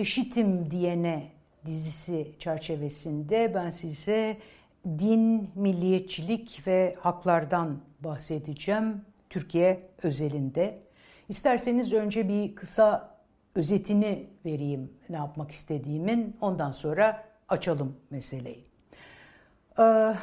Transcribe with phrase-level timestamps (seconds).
[0.00, 1.32] Eşitim diyene
[1.66, 4.36] dizisi çerçevesinde ben size
[4.86, 10.78] din, milliyetçilik ve haklardan bahsedeceğim Türkiye özelinde.
[11.28, 13.14] İsterseniz önce bir kısa
[13.54, 18.64] özetini vereyim ne yapmak istediğimin ondan sonra açalım meseleyi.
[19.78, 20.14] Ee,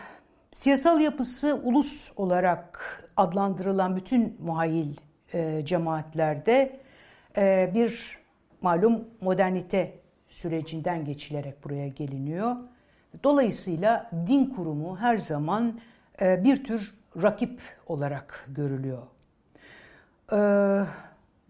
[0.51, 4.97] siyasal yapısı ulus olarak adlandırılan bütün muhayil
[5.33, 6.79] e, cemaatlerde
[7.37, 8.17] e, bir
[8.67, 12.55] malum modernite sürecinden geçilerek buraya geliniyor.
[13.23, 15.79] Dolayısıyla din kurumu her zaman
[16.21, 19.01] e, bir tür rakip olarak görülüyor.
[20.31, 20.39] E,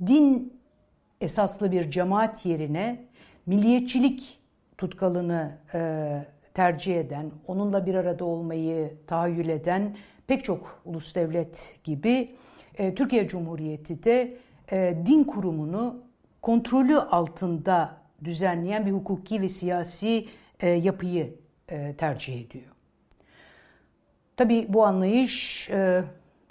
[0.08, 0.54] din
[1.22, 3.06] esaslı bir cemaat yerine
[3.46, 4.40] milliyetçilik
[4.78, 5.58] tutkalını
[6.54, 12.36] tercih eden, onunla bir arada olmayı tahayyül eden pek çok ulus devlet gibi
[12.78, 14.38] Türkiye Cumhuriyeti de
[15.06, 16.07] din kurumunu
[16.48, 20.28] kontrolü altında düzenleyen bir hukuki ve siyasi
[20.60, 21.36] e, yapıyı
[21.70, 22.72] e, tercih ediyor.
[24.38, 26.04] Tabii bu anlayış e,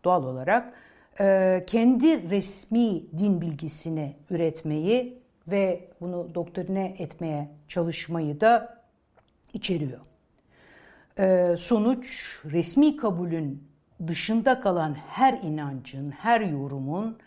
[0.04, 0.72] doğal olarak
[1.20, 8.82] e, kendi resmi din bilgisini üretmeyi ve bunu doktrine etmeye çalışmayı da
[9.52, 10.00] içeriyor.
[11.18, 13.68] E, sonuç resmi kabulün
[14.06, 17.18] dışında kalan her inancın, her yorumun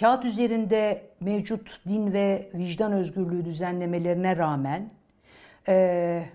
[0.00, 4.90] kağıt üzerinde mevcut din ve vicdan özgürlüğü düzenlemelerine rağmen
[5.68, 6.26] e,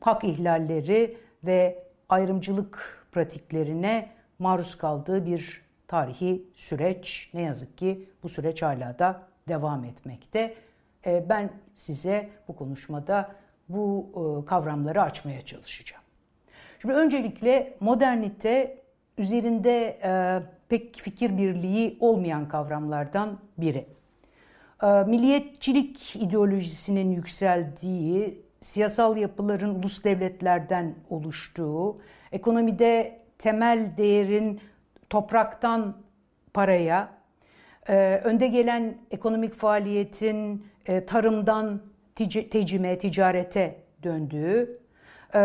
[0.00, 4.08] hak ihlalleri ve ayrımcılık pratiklerine
[4.38, 7.30] maruz kaldığı bir tarihi süreç.
[7.34, 10.54] Ne yazık ki bu süreç hala da devam etmekte.
[11.06, 13.32] E, ben size bu konuşmada
[13.68, 16.02] bu e, kavramları açmaya çalışacağım.
[16.80, 18.82] Şimdi öncelikle modernite
[19.18, 23.86] üzerinde e, pek fikir birliği olmayan kavramlardan biri.
[24.82, 31.96] Ee, milliyetçilik ideolojisinin yükseldiği, siyasal yapıların ulus devletlerden oluştuğu,
[32.32, 34.60] ekonomide temel değerin
[35.10, 35.96] topraktan
[36.54, 37.08] paraya,
[37.88, 41.80] e, önde gelen ekonomik faaliyetin e, tarımdan
[42.50, 44.78] tecime, ticarete döndüğü,
[45.34, 45.40] e,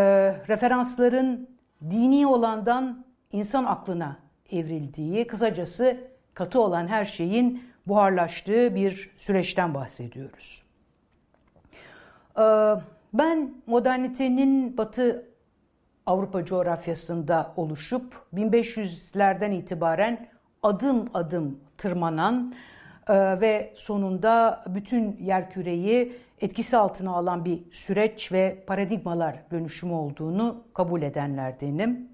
[0.48, 1.48] referansların
[1.90, 5.96] dini olandan insan aklına evrildiği, kısacası
[6.34, 10.62] katı olan her şeyin buharlaştığı bir süreçten bahsediyoruz.
[12.38, 12.42] Ee,
[13.14, 15.26] ben modernitenin Batı
[16.06, 20.26] Avrupa coğrafyasında oluşup 1500'lerden itibaren
[20.62, 22.54] adım adım tırmanan
[23.08, 31.02] e, ve sonunda bütün yerküreyi etkisi altına alan bir süreç ve paradigmalar dönüşümü olduğunu kabul
[31.02, 32.08] edenlerdenim.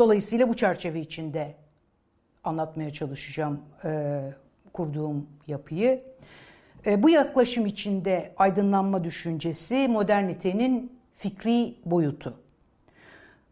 [0.00, 1.54] Dolayısıyla bu çerçeve içinde
[2.44, 4.20] anlatmaya çalışacağım e,
[4.72, 6.00] kurduğum yapıyı.
[6.86, 12.34] E, bu yaklaşım içinde aydınlanma düşüncesi modernitenin fikri boyutu.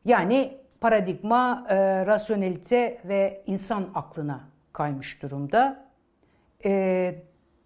[0.05, 1.77] Yani paradigma, e,
[2.07, 4.41] rasyonelite ve insan aklına
[4.73, 5.87] kaymış durumda.
[6.65, 7.15] E,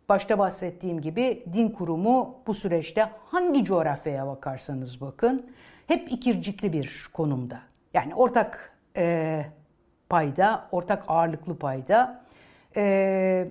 [0.09, 5.51] başta bahsettiğim gibi din kurumu bu süreçte hangi coğrafyaya bakarsanız bakın
[5.87, 7.61] hep ikircikli bir konumda.
[7.95, 9.45] Yani ortak e,
[10.09, 12.25] payda, ortak ağırlıklı payda
[12.77, 13.49] e,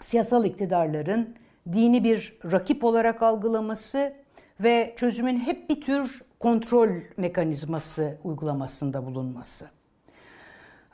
[0.00, 1.36] siyasal iktidarların
[1.72, 4.12] dini bir rakip olarak algılaması
[4.60, 9.70] ve çözümün hep bir tür kontrol mekanizması uygulamasında bulunması.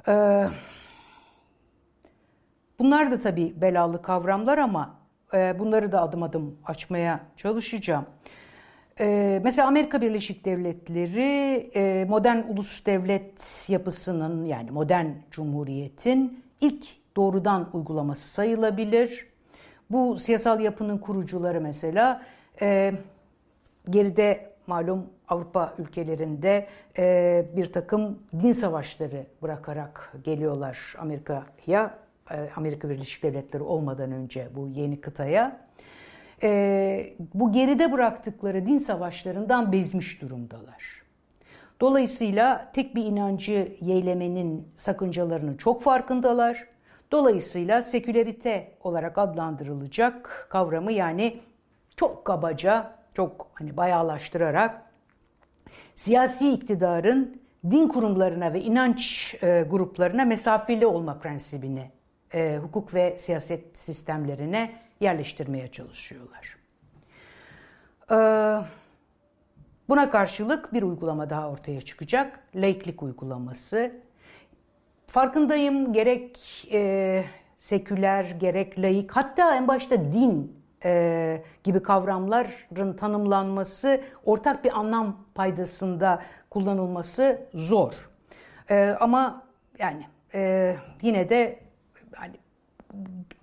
[0.09, 0.47] Ee,
[2.79, 4.95] bunlar da tabii belalı kavramlar ama
[5.35, 8.07] e, bunları da adım adım açmaya çalışacağım.
[9.01, 17.71] Ee, mesela Amerika Birleşik Devletleri e, modern ulus devlet yapısının yani modern cumhuriyetin ilk doğrudan
[17.73, 19.27] uygulaması sayılabilir.
[19.91, 22.23] Bu siyasal yapının kurucuları mesela
[22.61, 22.93] e,
[23.91, 26.67] geride malum Avrupa ülkelerinde
[26.99, 31.99] e, bir takım din savaşları bırakarak geliyorlar Amerika'ya,
[32.31, 35.67] e, Amerika Birleşik Devletleri olmadan önce bu yeni kıtaya
[36.43, 41.03] e, bu geride bıraktıkları din savaşlarından bezmiş durumdalar.
[41.81, 46.67] Dolayısıyla tek bir inancı yeylemenin sakıncalarının çok farkındalar.
[47.13, 51.41] Dolayısıyla sekülerite olarak adlandırılacak kavramı yani
[51.97, 54.83] çok kabaca, çok hani bayağılaştırarak
[55.95, 57.41] siyasi iktidarın
[57.71, 61.91] din kurumlarına ve inanç e, gruplarına mesafeli olma prensibini
[62.35, 66.57] e, hukuk ve siyaset sistemlerine yerleştirmeye çalışıyorlar.
[68.11, 68.17] E,
[69.89, 72.41] buna karşılık bir uygulama daha ortaya çıkacak.
[72.55, 73.93] Laiklik uygulaması.
[75.07, 76.39] Farkındayım gerek
[76.73, 77.25] e,
[77.57, 86.23] seküler gerek laik hatta en başta din e, gibi kavramların tanımlanması ortak bir anlam paydasında
[86.51, 87.93] kullanılması zor.
[88.71, 89.47] E, ama
[89.79, 91.66] yani e, yine de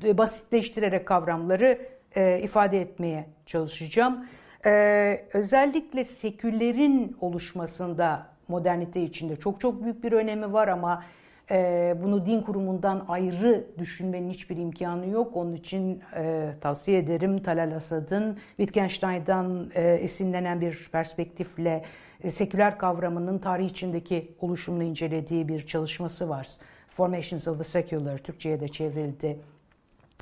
[0.03, 1.79] basitleştirerek kavramları
[2.15, 4.25] e, ifade etmeye çalışacağım.
[4.65, 11.03] E, özellikle sekülerin oluşmasında modernite içinde çok çok büyük bir önemi var ama
[11.51, 15.38] e, bunu din kurumundan ayrı düşünmenin hiçbir imkanı yok.
[15.38, 21.83] Onun için e, tavsiye ederim Talal Asad'ın Wittgenstein'dan e, esinlenen bir perspektifle
[22.23, 26.47] e, seküler kavramının tarih içindeki oluşumunu incelediği bir çalışması var.
[26.94, 29.40] Formations of the Secular, Türkçe'ye de çevrildi.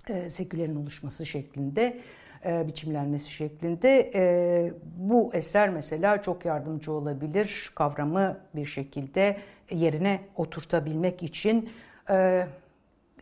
[0.09, 1.99] E, sekülerin oluşması şeklinde,
[2.45, 4.11] e, biçimlenmesi şeklinde.
[4.15, 9.37] E, bu eser mesela çok yardımcı olabilir kavramı bir şekilde
[9.71, 11.69] yerine oturtabilmek için.
[12.09, 12.47] E,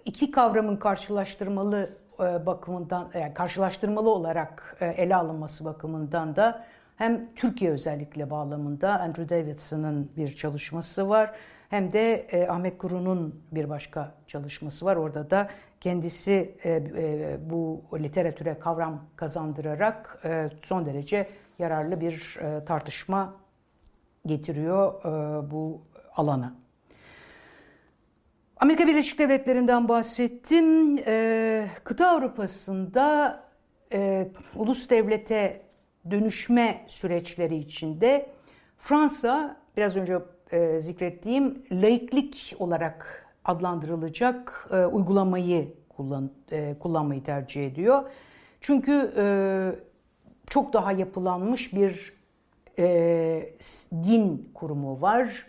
[0.06, 6.66] iki kavramın karşılaştırmalı e, bakımından, yani karşılaştırmalı olarak e, ele alınması bakımından da
[6.96, 11.32] hem Türkiye özellikle bağlamında Andrew Davidson'ın bir çalışması var
[11.70, 14.96] hem de e, Ahmet Kuru'nun bir başka çalışması var.
[14.96, 15.50] Orada da
[15.82, 21.30] kendisi e, e, bu literatüre kavram kazandırarak e, son derece
[21.60, 23.34] yararlı bir e, tartışma
[24.26, 25.82] getiriyor e, bu
[26.16, 26.56] alana.
[28.58, 30.98] Amerika Birleşik Devletleri'nden bahsettim.
[31.08, 33.40] E, kıta Avrupa'sında
[33.94, 35.62] e, ulus devlete
[36.12, 38.30] dönüşme süreçleri içinde
[38.78, 40.20] Fransa biraz önce
[40.52, 48.04] e, zikrettiğim laiklik olarak adlandırılacak e, uygulamayı kullan, e, kullanmayı tercih ediyor.
[48.62, 49.26] Çünkü e,
[50.50, 52.14] çok daha yapılanmış bir
[52.80, 53.54] e,
[53.92, 55.46] din kurumu var.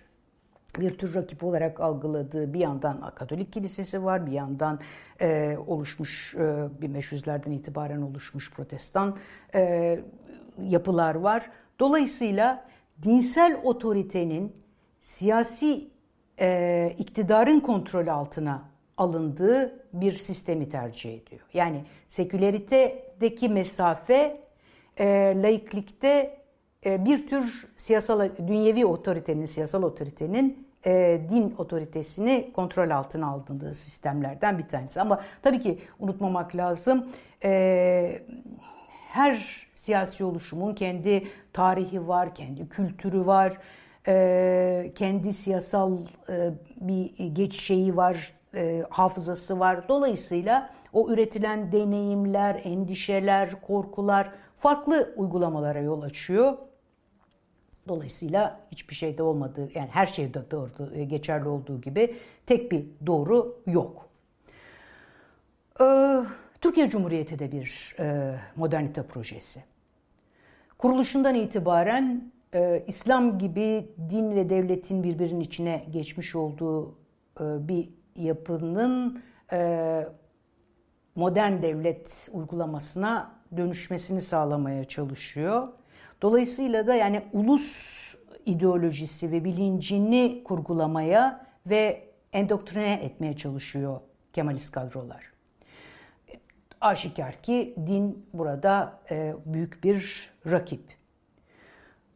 [0.79, 4.81] Bir tür rakip olarak algıladığı bir yandan Katolik Kilisesi var, bir yandan
[5.21, 6.39] e, oluşmuş e,
[6.83, 9.17] 1500'lerden itibaren oluşmuş Protestan
[9.55, 10.01] e,
[10.63, 11.51] yapılar var.
[11.79, 12.65] Dolayısıyla
[13.03, 14.53] dinsel otoritenin
[15.01, 15.89] siyasi
[16.41, 18.63] e, iktidarın kontrolü altına
[18.97, 21.41] alındığı bir sistemi tercih ediyor.
[21.55, 24.41] Yani seküleritedeki mesafe
[24.99, 25.07] e,
[25.43, 26.41] laiklikte
[26.87, 34.59] e, bir tür siyasal dünyevi otoritenin, siyasal otoritenin e, din otoritesini kontrol altına aldığı sistemlerden
[34.59, 35.01] bir tanesi.
[35.01, 37.09] Ama tabii ki unutmamak lazım.
[37.45, 38.23] E,
[39.09, 43.57] her siyasi oluşumun kendi tarihi var, kendi kültürü var,
[44.09, 45.99] e, kendi siyasal
[46.29, 46.51] e,
[46.81, 49.89] bir geç şeyi var, e, hafızası var.
[49.89, 56.59] Dolayısıyla o üretilen deneyimler, endişeler, korkular farklı uygulamalara yol açıyor.
[57.89, 62.17] Dolayısıyla hiçbir şeyde olmadığı, yani her şeyde doğru, e, geçerli olduğu gibi
[62.47, 64.07] tek bir doğru yok.
[65.81, 66.21] Ee,
[66.61, 67.97] Türkiye Cumhuriyeti de bir
[68.57, 69.65] modernite projesi.
[70.79, 76.89] Kuruluşundan itibaren e, İslam gibi din ve devletin birbirinin içine geçmiş olduğu
[77.41, 80.07] e, bir yapının e,
[81.15, 85.69] modern devlet uygulamasına dönüşmesini sağlamaya çalışıyor.
[86.23, 88.01] Dolayısıyla da yani ulus
[88.47, 94.01] ideolojisi ve bilincini kurgulamaya ve endoktrine etmeye çalışıyor
[94.33, 95.33] Kemalist kadrolar.
[96.81, 101.00] Aşikar ki din burada e, büyük bir rakip.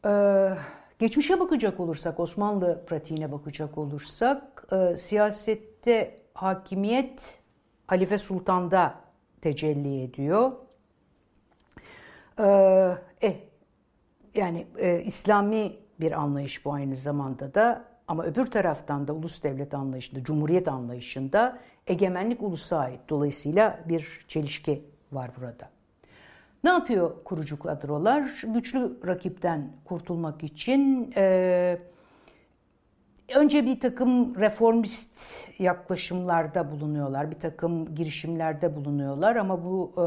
[0.04, 0.50] Ee,
[0.98, 7.38] geçmişe bakacak olursak, Osmanlı pratiğine bakacak olursak, e, siyasette hakimiyet
[7.86, 8.94] Halife Sultan'da
[9.40, 10.52] tecelli ediyor.
[12.38, 13.34] Ee, eh,
[14.34, 19.74] yani e, İslami bir anlayış bu aynı zamanda da ama öbür taraftan da ulus devlet
[19.74, 23.00] anlayışında, cumhuriyet anlayışında egemenlik ulusa ait.
[23.08, 25.73] Dolayısıyla bir çelişki var burada.
[26.64, 28.42] Ne yapıyor kurucu kadrolar?
[28.44, 31.78] Güçlü rakipten kurtulmak için e,
[33.34, 40.06] önce bir takım reformist yaklaşımlarda bulunuyorlar, bir takım girişimlerde bulunuyorlar ama bu e,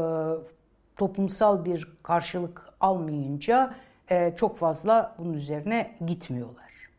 [0.96, 3.74] toplumsal bir karşılık almayınca
[4.08, 6.90] e, çok fazla bunun üzerine gitmiyorlar.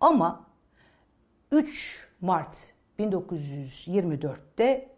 [0.00, 0.44] Ama
[1.52, 4.93] 3 Mart 1924'te e,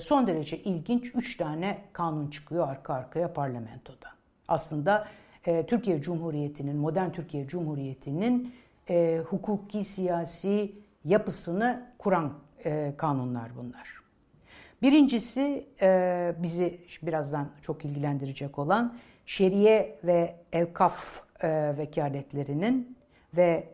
[0.00, 4.08] son derece ilginç 3 tane kanun çıkıyor arka arkaya parlamentoda.
[4.48, 5.08] Aslında
[5.46, 8.54] e, Türkiye Cumhuriyeti'nin, modern Türkiye Cumhuriyeti'nin
[8.90, 10.72] e, hukuki, siyasi
[11.04, 12.32] yapısını kuran
[12.64, 14.04] e, kanunlar bunlar.
[14.82, 15.66] Birincisi
[16.42, 21.20] bizi birazdan çok ilgilendirecek olan şeriye ve evkaf
[21.78, 22.98] vekaletlerinin
[23.36, 23.68] ve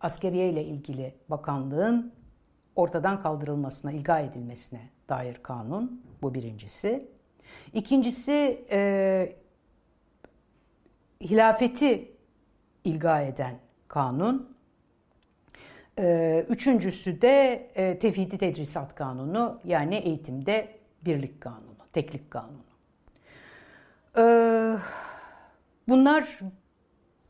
[0.00, 2.12] askeriye ile ilgili bakanlığın
[2.80, 6.02] ortadan kaldırılmasına, ilga edilmesine dair kanun.
[6.22, 7.08] Bu birincisi.
[7.72, 9.32] İkincisi e,
[11.20, 12.12] hilafeti
[12.84, 13.58] ilga eden
[13.88, 14.56] kanun.
[15.98, 22.64] E, üçüncüsü de e, tevhidi tedrisat kanunu yani eğitimde birlik kanunu, teklik kanunu.
[24.16, 24.24] E,
[25.88, 26.40] bunlar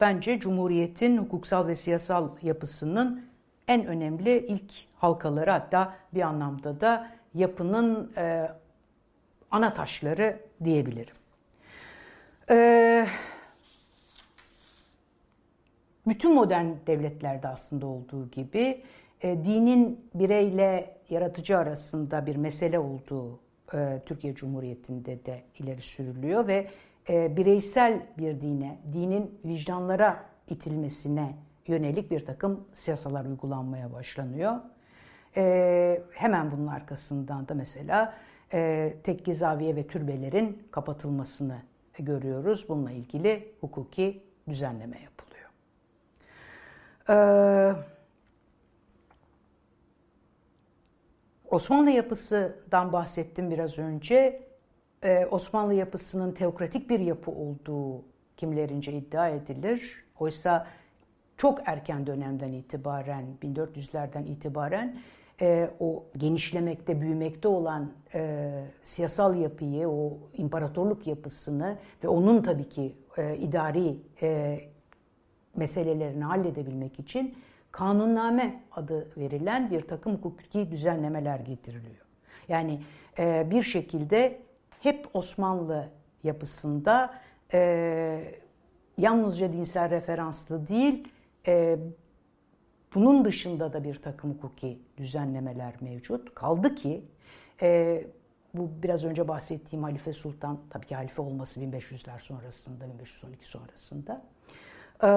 [0.01, 3.30] bence Cumhuriyet'in hukuksal ve siyasal yapısının
[3.71, 8.49] en önemli ilk halkaları hatta bir anlamda da yapının e,
[9.51, 11.15] ana taşları diyebilirim.
[12.51, 13.07] E,
[16.07, 18.83] bütün modern devletlerde aslında olduğu gibi
[19.23, 23.41] e, dinin bireyle yaratıcı arasında bir mesele olduğu
[23.75, 26.69] e, Türkiye Cumhuriyeti'nde de ileri sürülüyor ve
[27.09, 31.35] e, bireysel bir dine, dinin vicdanlara itilmesine
[31.67, 34.57] yönelik bir takım siyasalar uygulanmaya başlanıyor.
[35.37, 38.15] E, hemen bunun arkasından da mesela
[38.53, 41.57] e, tekke zaviye ve türbelerin kapatılmasını
[41.99, 42.69] görüyoruz.
[42.69, 45.51] Bununla ilgili hukuki düzenleme yapılıyor.
[47.09, 47.75] Ee,
[51.51, 54.43] Osmanlı yapısından bahsettim biraz önce.
[55.05, 58.05] Ee, Osmanlı yapısının teokratik bir yapı olduğu
[58.37, 60.05] kimlerince iddia edilir.
[60.19, 60.67] Oysa
[61.41, 65.01] çok erken dönemden itibaren, 1400'lerden itibaren
[65.41, 68.51] e, o genişlemekte, büyümekte olan e,
[68.83, 74.61] siyasal yapıyı, o imparatorluk yapısını ve onun tabii ki e, idari e,
[75.57, 77.35] meselelerini halledebilmek için
[77.73, 82.07] kanunname adı verilen bir takım hukuki düzenlemeler getiriliyor.
[82.49, 82.81] Yani
[83.19, 84.41] e, bir şekilde
[84.81, 85.89] hep Osmanlı
[86.25, 87.15] yapısında
[87.53, 88.25] e,
[88.99, 91.09] yalnızca dinsel referanslı değil,
[91.47, 91.79] e,
[92.95, 96.35] bunun dışında da bir takım hukuki düzenlemeler mevcut.
[96.35, 97.05] Kaldı ki
[97.63, 98.05] e,
[98.55, 104.23] bu biraz önce bahsettiğim Halife Sultan, tabii ki halife olması 1500'ler sonrasında, 1512 sonrasında.
[105.03, 105.11] E,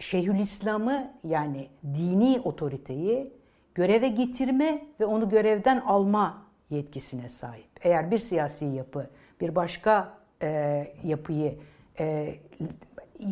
[0.00, 3.32] Şeyhülislam'ı yani dini otoriteyi
[3.74, 7.68] göreve getirme ve onu görevden alma yetkisine sahip.
[7.80, 11.58] Eğer bir siyasi yapı bir başka e, yapıyı
[11.98, 12.34] e,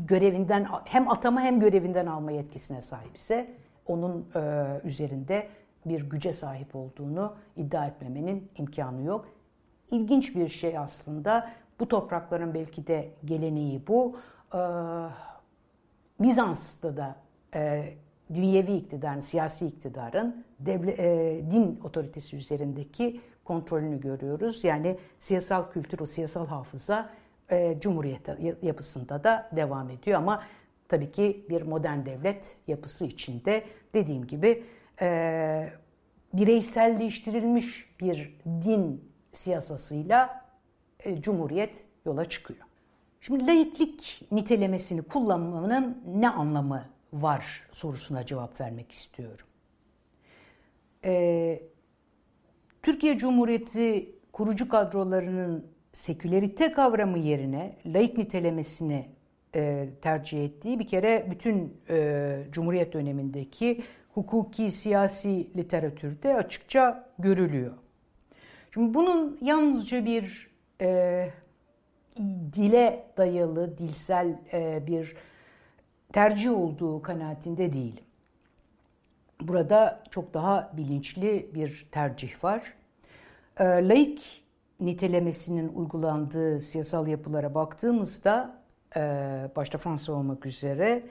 [0.06, 3.50] görevinden hem atama hem görevinden alma yetkisine sahipse
[3.86, 5.48] onun e, üzerinde
[5.86, 9.28] bir güce sahip olduğunu iddia etmemenin imkanı yok.
[9.90, 11.50] İlginç bir şey aslında.
[11.80, 14.16] Bu toprakların belki de geleneği bu.
[14.54, 14.60] E,
[16.20, 17.16] Bizans'ta da
[17.54, 17.84] e,
[18.34, 24.64] dünyevi iktidarın, siyasi iktidarın devle, e, din otoritesi üzerindeki kontrolünü görüyoruz.
[24.64, 27.10] Yani siyasal kültür, o siyasal hafıza
[27.50, 28.28] e, Cumhuriyet
[28.62, 30.42] yapısında da devam ediyor ama
[30.88, 33.64] tabii ki bir modern devlet yapısı içinde
[33.94, 34.64] dediğim gibi
[35.00, 35.72] e,
[36.32, 40.44] bireyselleştirilmiş bir din siyasasıyla
[41.00, 42.60] e, Cumhuriyet yola çıkıyor.
[43.20, 49.46] Şimdi laiklik nitelemesini kullanmanın ne anlamı var sorusuna cevap vermek istiyorum.
[51.04, 51.62] Ee,
[52.82, 59.06] Türkiye Cumhuriyeti kurucu kadrolarının sekülerite kavramı yerine laik nitelemesini
[59.54, 63.82] e, tercih ettiği bir kere bütün e, Cumhuriyet dönemindeki
[64.14, 67.72] hukuki, siyasi literatürde açıkça görülüyor.
[68.74, 71.30] Şimdi bunun yalnızca bir e,
[72.52, 75.16] dile dayalı, dilsel e, bir
[76.12, 78.04] tercih olduğu kanaatinde değilim.
[79.40, 82.74] Burada çok daha bilinçli bir tercih var.
[83.60, 84.42] E, laik
[84.80, 88.60] nitelemesinin uygulandığı siyasal yapılara baktığımızda
[88.96, 89.00] e,
[89.56, 91.02] başta Fransa olmak üzere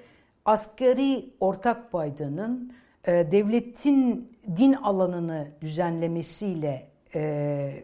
[0.45, 2.73] asgari ortak paydanın
[3.07, 7.83] e, devletin din alanını düzenlemesiyle e,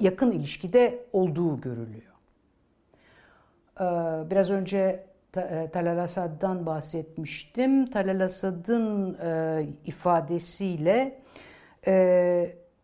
[0.00, 2.14] yakın ilişkide olduğu görülüyor.
[4.30, 5.06] Biraz önce
[5.72, 7.90] Talal Asad'dan bahsetmiştim.
[7.90, 9.18] Talal Asad'ın
[9.84, 11.20] ifadesiyle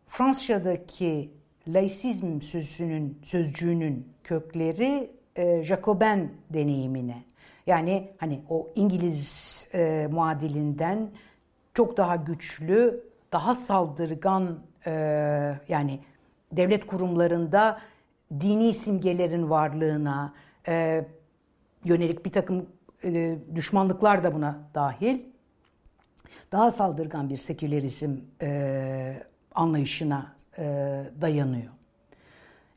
[0.07, 1.31] Fransızca'daki
[1.67, 7.23] laisizm sözcüğünün, sözcüğünün kökleri e, Jacoben deneyimine.
[7.67, 11.09] Yani hani o İngiliz e, muadilinden
[11.73, 14.91] çok daha güçlü, daha saldırgan e,
[15.67, 15.99] yani
[16.51, 17.79] devlet kurumlarında
[18.39, 20.33] dini simgelerin varlığına
[20.67, 21.05] e,
[21.83, 22.65] yönelik bir takım
[23.03, 25.19] e, düşmanlıklar da buna dahil
[26.51, 29.23] daha saldırgan bir sekülerizm e,
[29.55, 30.63] anlayışına e,
[31.21, 31.71] dayanıyor.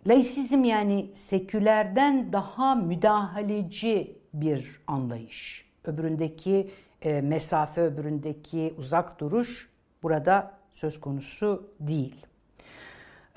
[0.07, 5.69] Laisizm yani sekülerden daha müdahaleci bir anlayış.
[5.85, 6.71] Öbüründeki
[7.02, 9.71] e, mesafe, öbüründeki uzak duruş
[10.02, 12.26] burada söz konusu değil.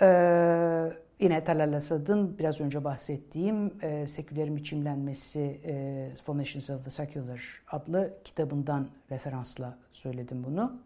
[0.02, 7.62] Ee, yine Talal Asad'ın biraz önce bahsettiğim e, Sekülerin Biçimlenmesi e, Formations of the Secular
[7.72, 10.80] adlı kitabından referansla söyledim bunu.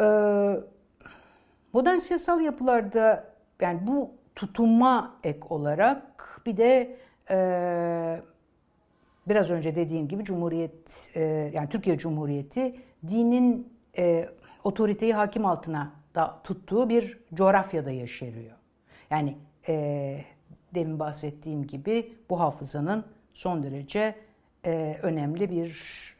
[0.00, 0.60] Ee,
[1.72, 6.96] modern siyasal yapılarda yani bu tutunma ek olarak bir de
[7.30, 8.22] e,
[9.28, 11.22] biraz önce dediğim gibi Cumhuriyet e,
[11.54, 12.74] yani Türkiye Cumhuriyeti
[13.08, 14.28] dinin e,
[14.64, 18.56] otoriteyi hakim altına da tuttuğu bir coğrafyada yaşarıyor.
[19.10, 19.36] Yani
[19.68, 20.24] e,
[20.74, 24.14] demin bahsettiğim gibi bu hafızanın son derece
[24.64, 25.72] e, önemli bir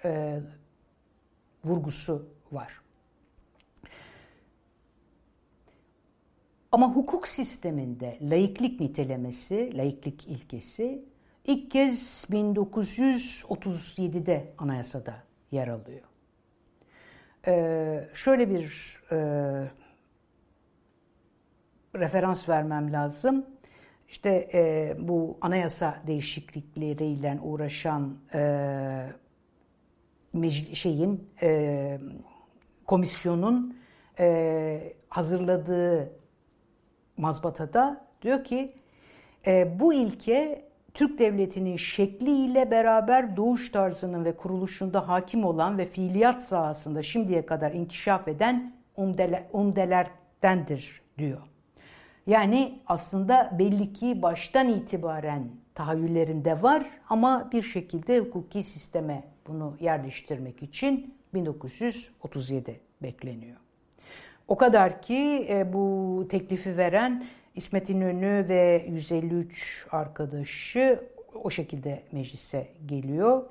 [0.05, 0.41] e,
[1.65, 2.82] vurgusu var.
[6.73, 11.05] Ama hukuk sisteminde laiklik nitelemesi, laiklik ilkesi
[11.45, 15.15] ilk kez 1937'de anayasada
[15.51, 16.03] yer alıyor.
[17.47, 19.17] Ee, şöyle bir e,
[21.95, 23.47] referans vermem lazım.
[24.09, 29.13] İşte e, bu anayasa değişiklikleriyle uğraşan e,
[30.73, 31.99] şeyin e,
[32.87, 33.77] komisyonun
[34.19, 36.22] e, hazırladığı
[37.17, 38.73] mazbatada diyor ki
[39.47, 40.65] e, bu ilke
[40.95, 47.73] Türk devletinin şekliyle beraber doğuş tarzının ve kuruluşunda hakim olan ve fiiliyat sahasında şimdiye kadar
[47.73, 48.77] inkişaf eden
[49.53, 51.41] umdelerdendir diyor.
[52.27, 60.63] Yani aslında belli ki baştan itibaren tahayyüllerinde var ama bir şekilde hukuki sisteme bunu yerleştirmek
[60.63, 63.62] için 1937 bekleniyor.
[64.49, 72.69] O kadar ki e, bu teklifi veren İsmet İnönü ve 153 arkadaşı o şekilde meclise
[72.87, 73.43] geliyor.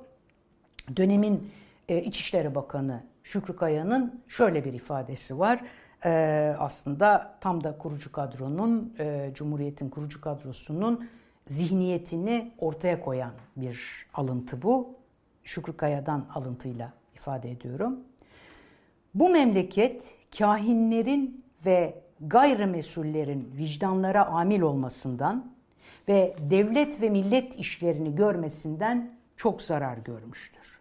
[0.96, 1.50] Dönemin
[1.88, 5.64] e, İçişleri Bakanı Şükrü Kaya'nın şöyle bir ifadesi var.
[6.04, 6.10] E,
[6.58, 11.08] aslında tam da kurucu kadronun, e, Cumhuriyet'in kurucu kadrosunun
[11.46, 14.94] zihniyetini ortaya koyan bir alıntı bu.
[15.44, 18.00] Şükrü Kaya'dan alıntıyla ifade ediyorum.
[19.14, 25.52] Bu memleket kahinlerin ve gayrimesullerin vicdanlara amil olmasından
[26.08, 30.80] ve devlet ve millet işlerini görmesinden çok zarar görmüştür.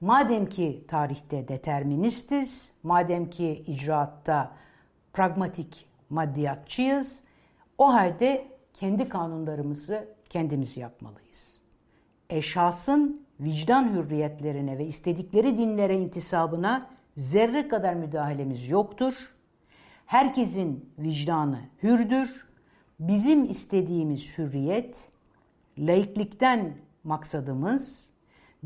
[0.00, 4.52] Madem ki tarihte deterministiz, madem ki icraatta
[5.12, 7.22] pragmatik maddiyatçıyız,
[7.78, 11.58] o halde kendi kanunlarımızı kendimiz yapmalıyız.
[12.30, 19.14] Eşhasın vicdan hürriyetlerine ve istedikleri dinlere intisabına zerre kadar müdahalemiz yoktur.
[20.06, 22.46] Herkesin vicdanı hürdür.
[23.00, 25.08] Bizim istediğimiz hürriyet,
[25.78, 28.10] laiklikten maksadımız,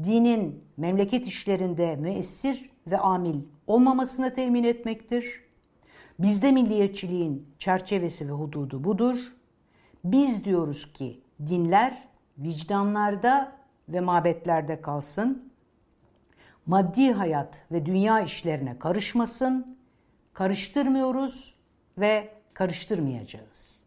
[0.05, 5.41] dinin memleket işlerinde müessir ve amil olmamasını temin etmektir.
[6.19, 9.17] Bizde milliyetçiliğin çerçevesi ve hududu budur.
[10.05, 13.53] Biz diyoruz ki dinler vicdanlarda
[13.89, 15.52] ve mabetlerde kalsın
[16.67, 19.77] maddi hayat ve dünya işlerine karışmasın,
[20.33, 21.55] karıştırmıyoruz
[21.99, 23.83] ve karıştırmayacağız.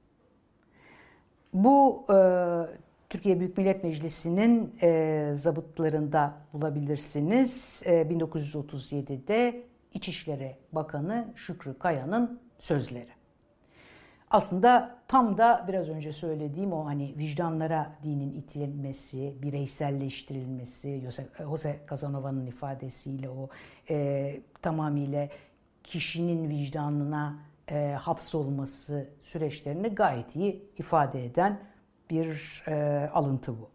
[1.53, 2.17] Bu e,
[3.09, 7.81] Türkiye Büyük Millet Meclisi'nin e, zabıtlarında bulabilirsiniz.
[7.85, 13.14] E, 1937'de İçişleri Bakanı Şükrü Kaya'nın sözleri.
[14.35, 21.03] Aslında tam da biraz önce söylediğim o hani vicdanlara dinin itilmesi, bireyselleştirilmesi,
[21.39, 23.49] Jose, Casanova'nın ifadesiyle o
[23.89, 25.27] e, tamamıyla
[25.83, 27.39] kişinin vicdanına
[27.71, 31.59] e, hapsolması süreçlerini gayet iyi ifade eden
[32.09, 33.69] bir e, alıntı bu.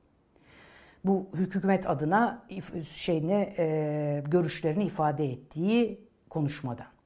[1.05, 2.47] Bu hükümet adına
[2.95, 7.00] şeyini e, görüşlerini ifade ettiği konuşmadan.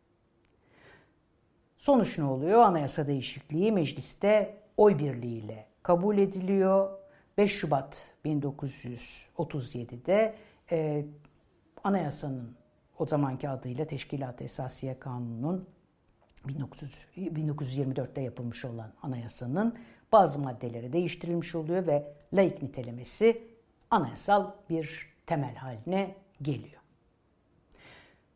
[1.85, 2.61] Sonuç ne oluyor?
[2.61, 6.99] Anayasa değişikliği mecliste oy birliğiyle kabul ediliyor.
[7.39, 10.35] 5 Şubat 1937'de
[10.71, 11.05] e,
[11.85, 12.57] anayasanın
[12.99, 15.69] o zamanki adıyla Teşkilat-ı Esasiye Kanunu'nun
[16.47, 19.79] 1924'te yapılmış olan anayasanın
[20.13, 23.43] bazı maddeleri değiştirilmiş oluyor ve laik nitelemesi
[23.91, 26.81] anayasal bir temel haline geliyor.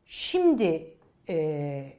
[0.07, 0.95] Şimdi
[1.29, 1.98] e,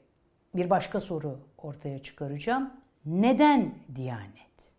[0.56, 2.74] bir başka soru ortaya çıkaracağım.
[3.06, 4.72] Neden Diyanet?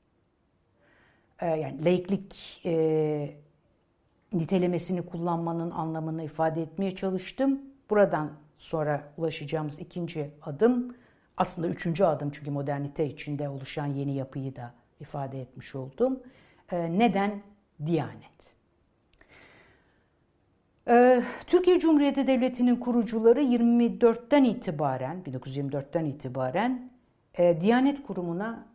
[1.40, 3.37] E, yani laiklik e,
[4.33, 7.61] nitelemesini kullanmanın anlamını ifade etmeye çalıştım.
[7.90, 10.96] Buradan sonra ulaşacağımız ikinci adım
[11.37, 16.20] aslında üçüncü adım çünkü modernite içinde oluşan yeni yapıyı da ifade etmiş oldum.
[16.72, 17.42] E, neden
[17.87, 18.60] Diyanet?
[20.90, 26.90] Ee, Türkiye Cumhuriyeti Devleti'nin kurucuları 24'ten itibaren, 1924'ten itibaren
[27.38, 28.66] e, Diyanet Kurumu'na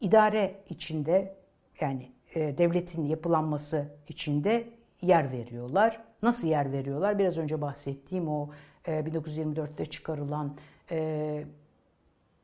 [0.00, 1.36] idare içinde
[1.80, 4.68] yani e, devletin yapılanması içinde
[5.02, 6.00] yer veriyorlar.
[6.22, 7.18] Nasıl yer veriyorlar?
[7.18, 8.50] Biraz önce bahsettiğim o
[8.86, 10.56] e, 1924'te çıkarılan
[10.90, 11.44] e,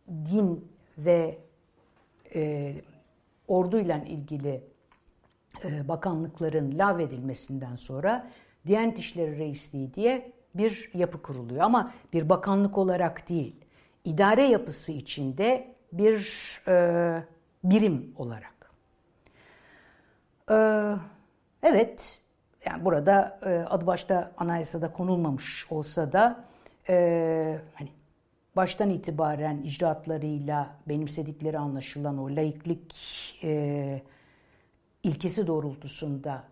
[0.08, 1.38] din ve
[3.48, 4.62] orduyla ilgili
[5.88, 8.30] bakanlıkların lağvedilmesinden sonra
[8.66, 11.60] Diyanet İşleri Reisliği diye bir yapı kuruluyor.
[11.60, 13.56] Ama bir bakanlık olarak değil,
[14.04, 16.22] idare yapısı içinde bir
[16.68, 17.22] e,
[17.64, 18.70] birim olarak.
[20.50, 20.56] E,
[21.62, 22.18] evet,
[22.66, 26.44] yani burada e, adı başta anayasada konulmamış olsa da
[26.88, 27.88] e, hani
[28.56, 32.94] baştan itibaren icraatlarıyla benimsedikleri anlaşılan o laiklik
[33.42, 34.02] e,
[35.02, 36.44] ilkesi doğrultusunda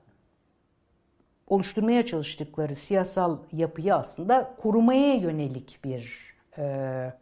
[1.47, 7.13] oluşturmaya çalıştıkları siyasal yapıyı aslında korumaya yönelik bir e,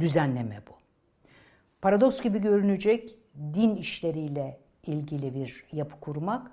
[0.00, 0.72] düzenleme bu.
[1.82, 3.14] Paradoks gibi görünecek
[3.54, 6.50] din işleriyle ilgili bir yapı kurmak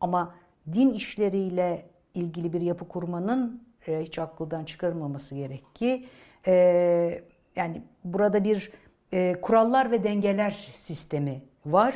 [0.00, 0.34] ama
[0.72, 6.06] din işleriyle ilgili bir yapı kurmanın e, hiç aklından çıkarılmaması gerek ki
[6.46, 7.22] e,
[7.56, 8.72] yani burada bir
[9.12, 11.94] e, kurallar ve dengeler sistemi var.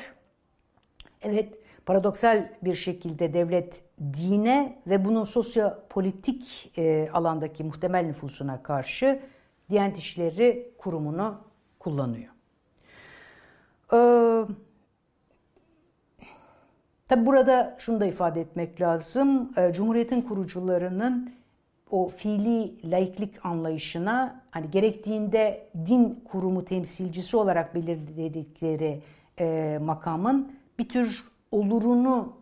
[1.23, 1.55] Evet
[1.87, 9.21] paradoksal bir şekilde devlet dine ve bunun sosyopolitik e, alandaki muhtemel nüfusuna karşı
[9.71, 11.35] Diyanet İşleri Kurumu'nu
[11.79, 12.33] kullanıyor.
[13.93, 14.45] Ee,
[17.07, 19.53] tabi burada şunu da ifade etmek lazım.
[19.57, 21.33] E, Cumhuriyet'in kurucularının
[21.91, 29.03] o fiili laiklik anlayışına hani gerektiğinde din kurumu temsilcisi olarak belirledikleri
[29.41, 32.37] e, makamın bir tür olurunu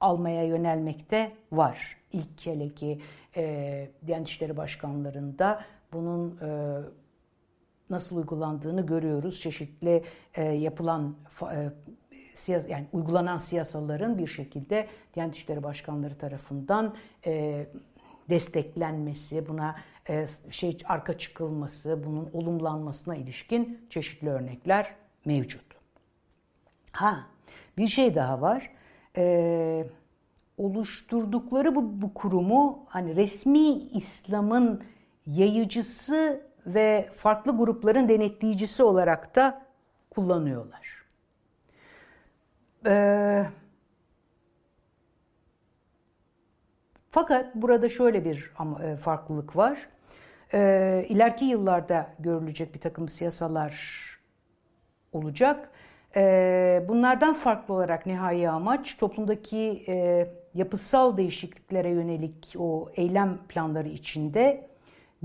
[0.00, 1.96] almaya yönelmekte var.
[2.12, 3.00] İlk hele ki
[3.36, 6.80] e, Diyanet İşleri Başkanlarında bunun e,
[7.90, 9.40] nasıl uygulandığını görüyoruz.
[9.40, 11.16] Çeşitli e, yapılan
[11.52, 11.70] e,
[12.34, 16.94] siyas yani uygulanan siyasaların bir şekilde Diyanet İşleri Başkanları tarafından
[17.26, 17.66] e,
[18.30, 19.76] desteklenmesi, buna
[20.08, 25.66] e, şey arka çıkılması, bunun olumlanmasına ilişkin çeşitli örnekler mevcut.
[26.92, 27.26] Ha,
[27.78, 28.70] bir şey daha var.
[29.16, 29.86] Ee,
[30.58, 34.84] oluşturdukları bu, bu kurumu hani resmi İslam'ın
[35.26, 39.66] yayıcısı ve farklı grupların denetleyicisi olarak da
[40.10, 41.04] kullanıyorlar.
[42.86, 43.46] Ee,
[47.10, 49.88] fakat burada şöyle bir e, farklılık var.
[50.54, 54.06] Ee, ileriki yıllarda görülecek bir takım siyasalar
[55.12, 55.70] olacak.
[56.16, 64.68] Ee, bunlardan farklı olarak nihai amaç toplumdaki e, yapısal değişikliklere yönelik o eylem planları içinde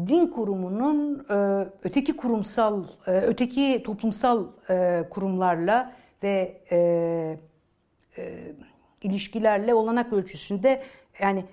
[0.07, 4.47] din kurumunun e, öteki kurumsal, e, öteki toplumsal
[5.09, 6.61] kurumlarla ve
[9.01, 10.83] ilişkilerle olanak ölçüsünde
[11.19, 11.45] yani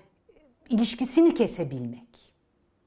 [0.68, 2.32] ilişkisini kesebilmek.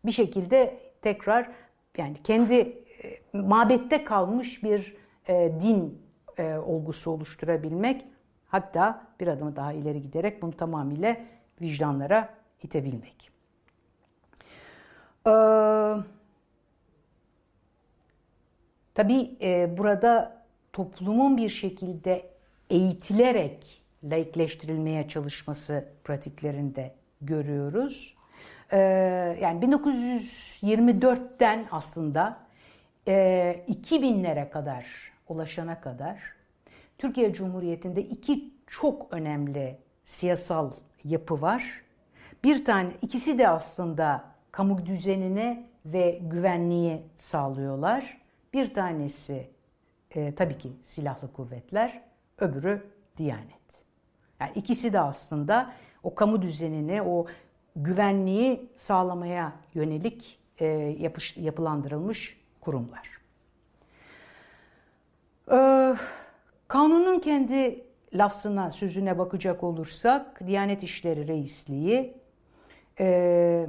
[0.05, 1.49] Bir şekilde tekrar
[1.97, 2.83] yani kendi
[3.33, 4.95] mabette kalmış bir
[5.61, 6.01] din
[6.37, 8.05] e, olgusu oluşturabilmek
[8.47, 11.17] hatta bir adımı daha ileri giderek bunu tamamıyla
[11.61, 12.29] vicdanlara
[12.63, 13.31] itebilmek.
[15.27, 15.31] Ee,
[18.93, 22.29] tabii e, burada toplumun bir şekilde
[22.69, 28.15] eğitilerek laikleştirilmeye çalışması pratiklerinde görüyoruz.
[28.71, 28.77] Ee,
[29.41, 32.39] yani 1924'ten aslında
[33.07, 33.13] e,
[33.69, 36.19] 2000'lere kadar ulaşana kadar
[36.97, 40.71] Türkiye Cumhuriyeti'nde iki çok önemli siyasal
[41.03, 41.81] yapı var.
[42.43, 48.21] Bir tane ikisi de aslında kamu düzenine ve güvenliği sağlıyorlar.
[48.53, 49.49] Bir tanesi
[50.11, 52.01] e, tabii ki silahlı kuvvetler,
[52.37, 52.83] öbürü
[53.17, 53.83] Diyanet.
[54.39, 57.25] Yani ikisi de aslında o kamu düzenini, o
[57.75, 60.65] güvenliği sağlamaya yönelik e,
[60.99, 63.20] yapış, yapılandırılmış kurumlar.
[65.51, 65.95] Ee,
[66.67, 67.83] Kanunun kendi
[68.13, 72.13] lafzına, sözüne bakacak olursak Diyanet İşleri Reisliği
[72.99, 73.67] e,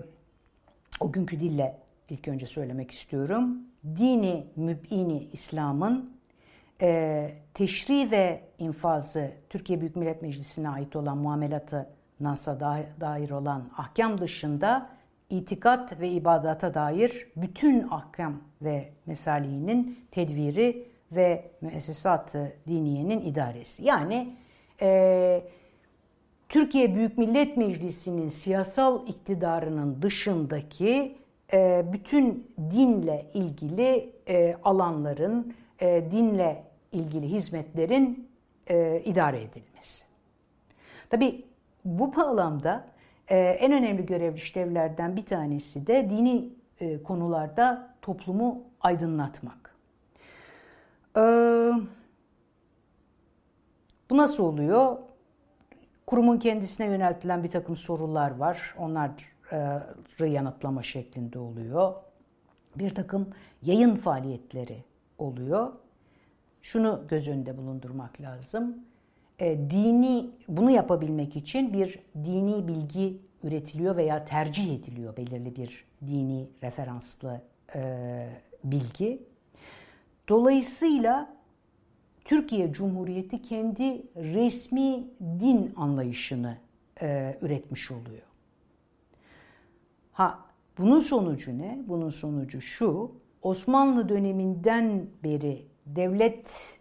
[1.00, 3.58] o günkü dille ilk önce söylemek istiyorum.
[3.96, 6.16] Dini mübini İslam'ın
[6.82, 11.86] e, teşri ve infazı Türkiye Büyük Millet Meclisi'ne ait olan muamelatı
[12.20, 12.60] NAS'a
[13.00, 14.90] dair olan ahkam dışında
[15.30, 23.84] itikat ve ibadata dair bütün ahkam ve mesalihinin tedviri ve müessesat-ı diniyenin idaresi.
[23.84, 24.34] Yani
[24.80, 25.42] e,
[26.48, 31.16] Türkiye Büyük Millet Meclisi'nin siyasal iktidarının dışındaki
[31.52, 38.28] e, bütün dinle ilgili e, alanların, e, dinle ilgili hizmetlerin
[38.70, 40.04] e, idare edilmesi.
[41.10, 41.44] Tabi
[41.84, 42.86] bu bağlamda
[43.28, 46.48] e, en önemli görevli işlevlerden bir tanesi de dini
[46.80, 49.61] e, konularda toplumu aydınlatmak.
[51.16, 51.20] E,
[54.10, 54.96] bu nasıl oluyor?
[56.06, 58.74] Kurumun kendisine yöneltilen bir takım sorular var.
[58.78, 61.94] Onları yanıtlama şeklinde oluyor.
[62.76, 63.28] Bir takım
[63.62, 64.84] yayın faaliyetleri
[65.18, 65.72] oluyor.
[66.62, 68.76] Şunu göz önünde bulundurmak lazım.
[69.38, 76.48] E, dini bunu yapabilmek için bir dini bilgi üretiliyor veya tercih ediliyor belirli bir dini
[76.62, 77.40] referanslı
[77.74, 78.28] e,
[78.64, 79.31] bilgi.
[80.28, 81.36] Dolayısıyla
[82.24, 86.58] Türkiye Cumhuriyeti kendi resmi din anlayışını
[87.02, 88.22] e, üretmiş oluyor.
[90.12, 90.38] Ha
[90.78, 91.78] bunun sonucu ne?
[91.86, 93.12] Bunun sonucu şu.
[93.42, 96.78] Osmanlı döneminden beri devlet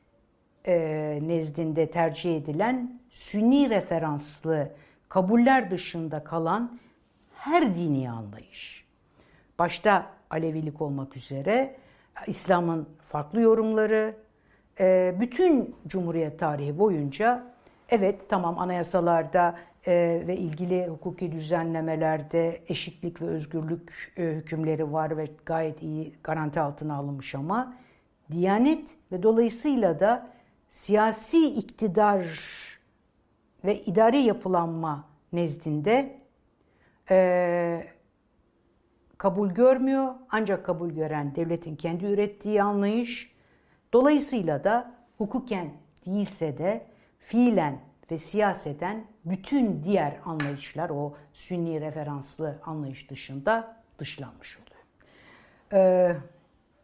[0.66, 4.72] e, nezdinde tercih edilen sünni referanslı
[5.10, 6.80] kabuller dışında kalan
[7.34, 8.86] her dini anlayış.
[9.60, 11.76] Başta Alevilik olmak üzere
[12.28, 14.16] İslam'ın farklı yorumları,
[14.80, 17.44] e, bütün Cumhuriyet tarihi boyunca
[17.90, 19.56] evet tamam anayasalarda
[19.88, 26.60] e, ve ilgili hukuki düzenlemelerde eşitlik ve özgürlük e, hükümleri var ve gayet iyi garanti
[26.60, 27.74] altına alınmış ama
[28.32, 30.30] Diyanet ve dolayısıyla da
[30.70, 32.28] siyasi iktidar
[33.66, 36.22] ve idari yapılanma nezdinde
[39.22, 40.14] kabul görmüyor.
[40.30, 43.32] Ancak kabul gören devletin kendi ürettiği anlayış.
[43.94, 45.70] Dolayısıyla da hukuken
[46.06, 46.86] değilse de
[47.20, 47.80] fiilen
[48.12, 54.84] ve siyaseten bütün diğer anlayışlar o sünni referanslı anlayış dışında dışlanmış oluyor.
[55.74, 56.16] Ee,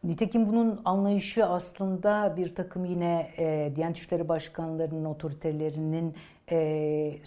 [0.04, 6.16] Nitekim bunun anlayışı aslında bir takım yine e, Diyanet İşleri Başkanlarının, otoritelerinin
[6.52, 7.20] e,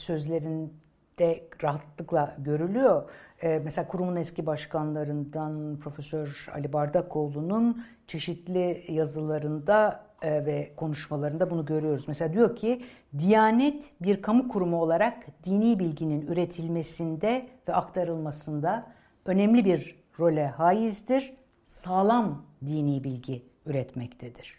[1.20, 3.10] sözlerinde rahatlıkla görülüyor.
[3.42, 12.04] E, mesela kurumun eski başkanlarından Profesör Ali Bardakoğlu'nun çeşitli yazılarında e, ve konuşmalarında bunu görüyoruz.
[12.08, 12.82] Mesela diyor ki
[13.18, 18.84] Diyanet bir kamu kurumu olarak dini bilginin üretilmesinde ve aktarılmasında
[19.26, 21.34] önemli bir role haizdir.
[21.66, 24.54] Sağlam dini bilgi üretmektedir.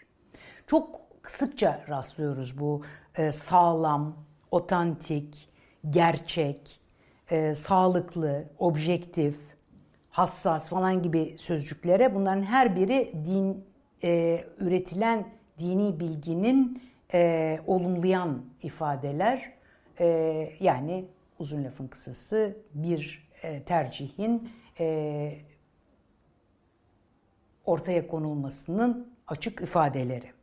[0.67, 2.81] Çok sıkça rastlıyoruz bu
[3.15, 4.15] e, sağlam,
[4.51, 5.50] otantik,
[5.89, 6.79] gerçek,
[7.31, 9.37] e, sağlıklı, objektif,
[10.09, 12.15] hassas falan gibi sözcüklere.
[12.15, 13.65] Bunların her biri din
[14.03, 15.27] e, üretilen
[15.59, 19.51] dini bilginin e, olumlayan ifadeler.
[19.99, 20.05] E,
[20.59, 21.05] yani
[21.39, 25.37] uzun lafın kısası bir e, tercihin e,
[27.65, 30.40] ortaya konulmasının açık ifadeleri.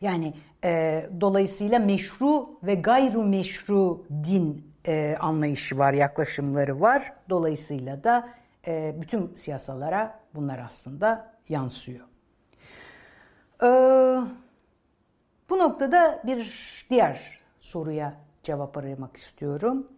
[0.00, 0.34] Yani
[0.64, 7.12] e, dolayısıyla meşru ve gayru meşru din e, anlayışı var, yaklaşımları var.
[7.30, 8.28] Dolayısıyla da
[8.66, 12.06] e, bütün siyasalara bunlar aslında yansıyor.
[13.62, 13.68] E,
[15.50, 19.88] bu noktada bir diğer soruya cevap aramak istiyorum.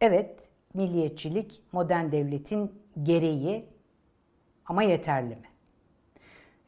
[0.00, 3.68] Evet, milliyetçilik modern devletin gereği
[4.66, 5.51] ama yeterli mi?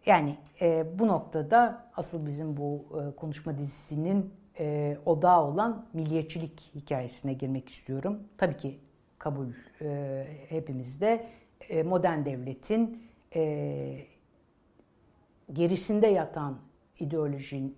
[0.07, 7.33] Yani e, bu noktada asıl bizim bu e, konuşma dizisinin e, odağı olan milliyetçilik hikayesine
[7.33, 8.21] girmek istiyorum.
[8.39, 8.79] Tabii ki
[9.19, 9.47] kabul
[9.81, 11.27] e, hepimizde
[11.69, 13.03] e, modern devletin
[13.35, 14.07] e,
[15.53, 16.59] gerisinde yatan
[17.01, 17.77] ideolojin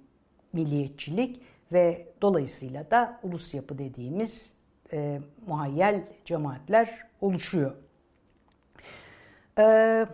[0.52, 4.52] milliyetçilik ve dolayısıyla da ulus yapı dediğimiz
[4.92, 7.74] e, muhayyel cemaatler oluşuyor.
[9.58, 10.06] E,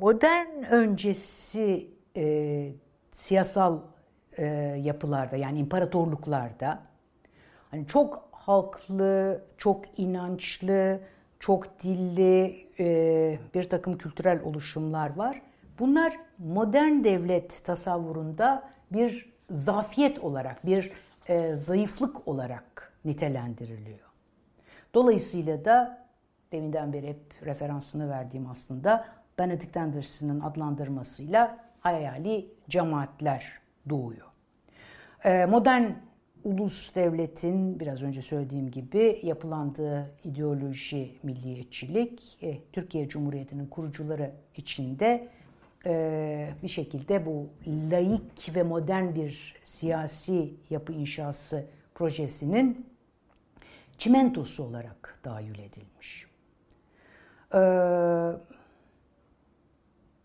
[0.00, 2.72] modern öncesi e,
[3.12, 3.78] siyasal
[4.38, 4.44] e,
[4.82, 6.82] yapılarda yani imparatorluklarda
[7.70, 11.00] hani çok halklı, çok inançlı,
[11.38, 15.42] çok dilli e, bir takım kültürel oluşumlar var.
[15.78, 20.92] Bunlar modern devlet tasavvurunda bir zafiyet olarak, bir
[21.28, 23.98] e, zayıflık olarak nitelendiriliyor.
[24.94, 26.06] Dolayısıyla da
[26.52, 33.52] deminden beri hep referansını verdiğim aslında Benedict Anderson'ın adlandırmasıyla hayali cemaatler
[33.88, 34.26] doğuyor.
[35.24, 35.90] E, modern
[36.44, 45.28] ulus devletin biraz önce söylediğim gibi yapılandığı ideoloji milliyetçilik e, Türkiye Cumhuriyeti'nin kurucuları içinde
[45.86, 52.86] e, bir şekilde bu laik ve modern bir siyasi yapı inşası projesinin
[53.98, 56.26] çimentosu olarak dahil edilmiş.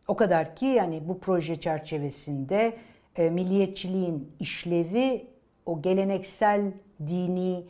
[0.07, 2.77] O kadar ki yani bu proje çerçevesinde
[3.15, 5.27] e, milliyetçiliğin işlevi
[5.65, 6.71] o geleneksel
[7.07, 7.65] dini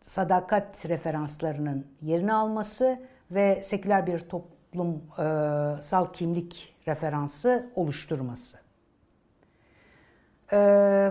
[0.00, 8.58] sadakat referanslarının yerini alması ve seküler bir toplumsal kimlik referansı oluşturması.
[10.52, 11.10] Ee,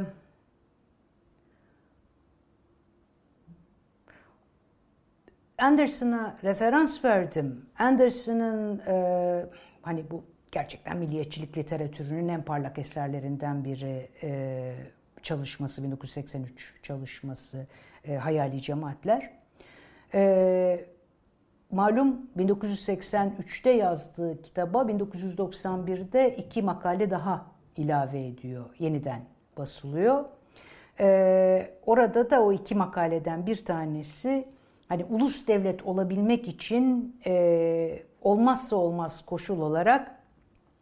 [5.58, 7.65] Anderson'a referans verdim.
[7.80, 9.45] Anderson'ın e,
[9.82, 14.73] hani bu gerçekten milliyetçilik literatürünün en parlak eserlerinden biri e,
[15.23, 17.67] çalışması 1983 çalışması
[18.05, 19.31] e, Hayali Cemaatler.
[20.13, 20.86] E,
[21.71, 27.45] malum 1983'te yazdığı kitaba 1991'de iki makale daha
[27.77, 28.65] ilave ediyor.
[28.79, 29.21] Yeniden
[29.57, 30.25] basılıyor.
[30.99, 34.47] E, orada da o iki makaleden bir tanesi
[34.89, 40.16] hani ulus devlet olabilmek için e, olmazsa olmaz koşul olarak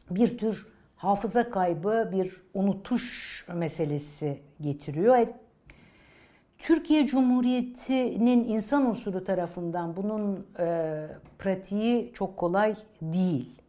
[0.10, 5.18] bir tür hafıza kaybı, bir unutuş meselesi getiriyor.
[5.18, 5.38] E,
[6.58, 11.08] Türkiye Cumhuriyeti'nin insan unsuru tarafından bunun e,
[11.40, 13.62] pratiği çok kolay değil.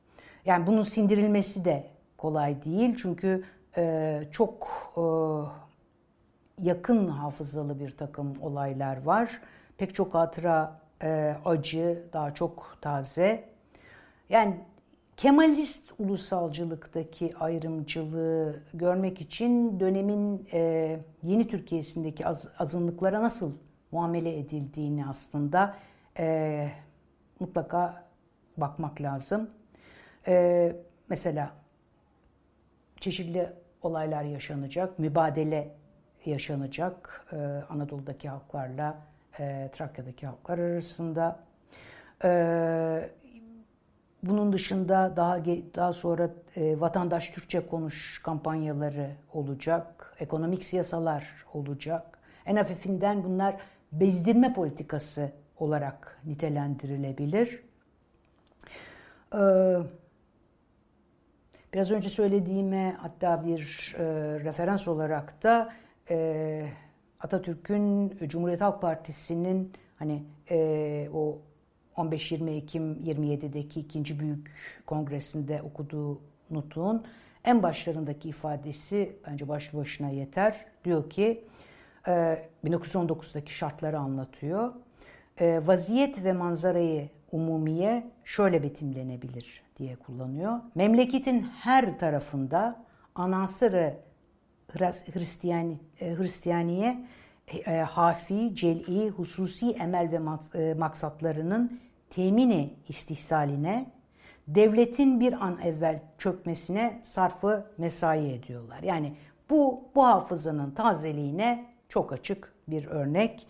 [0.44, 1.87] Yani bunun sindirilmesi de
[2.18, 3.44] kolay değil çünkü
[3.77, 5.03] e, çok e,
[6.64, 9.40] yakın hafızalı bir takım olaylar var.
[9.79, 13.44] Pek çok hatıra e, acı, daha çok taze.
[14.29, 14.57] Yani
[15.16, 23.52] Kemalist ulusalcılıktaki ayrımcılığı görmek için dönemin e, yeni Türkiye'sindeki az, azınlıklara nasıl
[23.92, 25.76] muamele edildiğini aslında
[26.18, 26.68] e,
[27.40, 28.05] mutlaka
[28.57, 29.50] bakmak lazım.
[30.26, 30.76] E,
[31.09, 31.50] mesela
[33.00, 33.52] çeşitli
[33.83, 35.74] olaylar yaşanacak, mübadele
[36.24, 37.37] yaşanacak e,
[37.70, 38.98] Anadolu'daki halklarla
[39.38, 41.40] e, Trakya'daki halklar arasında.
[42.24, 43.11] E,
[44.29, 52.19] bunun dışında daha daha sonra e, vatandaş Türkçe konuş kampanyaları olacak, ekonomik siyasalar olacak.
[52.47, 53.57] En hafifinden bunlar
[53.93, 57.62] bezdirme politikası olarak nitelendirilebilir.
[59.35, 59.77] Ee,
[61.75, 64.05] biraz önce söylediğime hatta bir e,
[64.45, 65.73] referans olarak da
[66.11, 66.67] e,
[67.21, 71.39] Atatürk'ün Cumhuriyet Halk Partisi'nin hani e, o
[71.96, 74.50] 15-20 Ekim 27'deki ikinci büyük
[74.87, 77.04] kongresinde okuduğu nutun
[77.44, 80.64] en başlarındaki ifadesi bence başlı başına yeter.
[80.85, 81.44] Diyor ki
[82.64, 84.72] 1919'daki e, şartları anlatıyor.
[85.40, 90.61] E, vaziyet ve manzarayı umumiye şöyle betimlenebilir diye kullanıyor.
[90.74, 93.94] Memleketin her tarafında anasırı
[95.12, 97.06] Hristiyani, e, Hristiyaniye
[97.88, 100.18] hafi, cel'i, hususi emel ve
[100.74, 101.80] maksatlarının
[102.11, 103.90] temini istihsaline,
[104.49, 108.83] devletin bir an evvel çökmesine sarfı mesai ediyorlar.
[108.83, 109.12] Yani
[109.51, 113.47] bu, bu hafızanın tazeliğine çok açık bir örnek.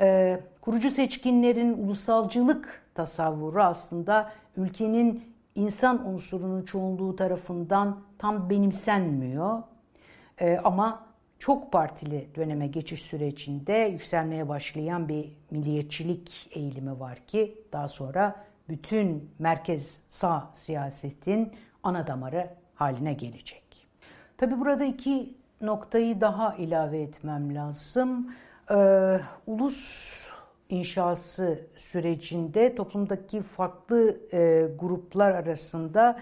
[0.00, 9.62] Ee, kurucu seçkinlerin ulusalcılık tasavvuru aslında ülkenin insan unsurunun çoğunluğu tarafından tam benimsenmiyor.
[10.40, 11.06] Ee, ama
[11.38, 19.30] çok partili döneme geçiş sürecinde yükselmeye başlayan bir milliyetçilik eğilimi var ki daha sonra bütün
[19.38, 23.86] merkez sağ siyasetin ana damarı haline gelecek.
[24.36, 28.32] Tabi burada iki noktayı daha ilave etmem lazım.
[28.70, 30.30] Ee, ulus
[30.68, 36.20] inşası sürecinde toplumdaki farklı e, gruplar arasında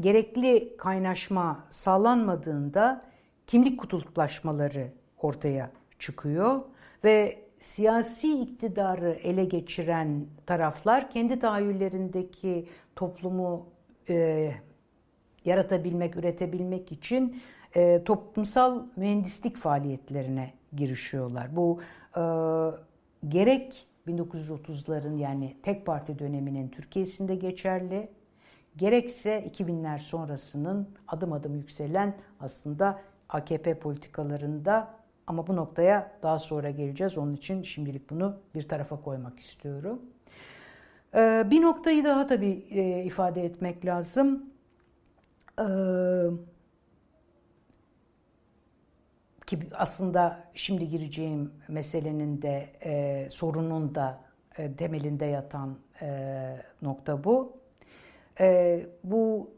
[0.00, 3.02] gerekli kaynaşma sağlanmadığında
[3.46, 4.92] kimlik kutuplaşmaları
[5.22, 6.60] ortaya çıkıyor
[7.04, 13.66] ve siyasi iktidarı ele geçiren taraflar kendi tahayyüllerindeki toplumu
[14.08, 14.50] e,
[15.44, 17.42] yaratabilmek, üretebilmek için
[17.76, 21.56] e, toplumsal mühendislik faaliyetlerine girişiyorlar.
[21.56, 21.80] Bu
[22.16, 22.22] e,
[23.28, 28.08] gerek 1930'ların yani tek parti döneminin Türkiye'sinde geçerli,
[28.76, 33.02] gerekse 2000'ler sonrasının adım adım yükselen aslında
[33.34, 34.94] AKP politikalarında
[35.26, 37.18] ama bu noktaya daha sonra geleceğiz.
[37.18, 40.02] Onun için şimdilik bunu bir tarafa koymak istiyorum.
[41.14, 44.50] Ee, bir noktayı daha tabii e, ifade etmek lazım.
[45.60, 45.64] Ee,
[49.46, 54.20] ki aslında şimdi gireceğim meselenin de e, sorunun da
[54.58, 55.78] e, temelinde yatan
[56.82, 57.56] nokta bu.
[59.04, 59.50] Bu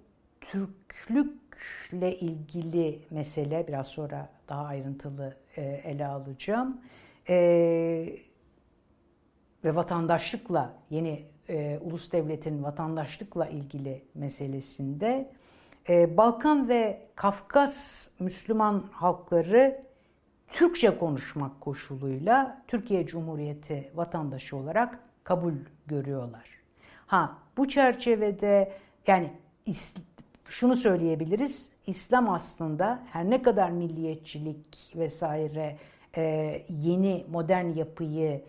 [0.50, 6.80] Türklükle ilgili mesele biraz sonra daha ayrıntılı e, ele alacağım.
[7.28, 7.36] E,
[9.64, 15.30] ve vatandaşlıkla yeni e, ulus devletin vatandaşlıkla ilgili meselesinde
[15.88, 19.86] e, Balkan ve Kafkas Müslüman halkları
[20.48, 25.54] Türkçe konuşmak koşuluyla Türkiye Cumhuriyeti vatandaşı olarak kabul
[25.86, 26.48] görüyorlar.
[27.06, 28.72] Ha bu çerçevede
[29.06, 29.32] yani
[30.48, 31.68] şunu söyleyebiliriz.
[31.86, 35.76] İslam aslında her ne kadar milliyetçilik vesaire
[36.16, 36.22] e,
[36.68, 38.42] yeni modern yapıyı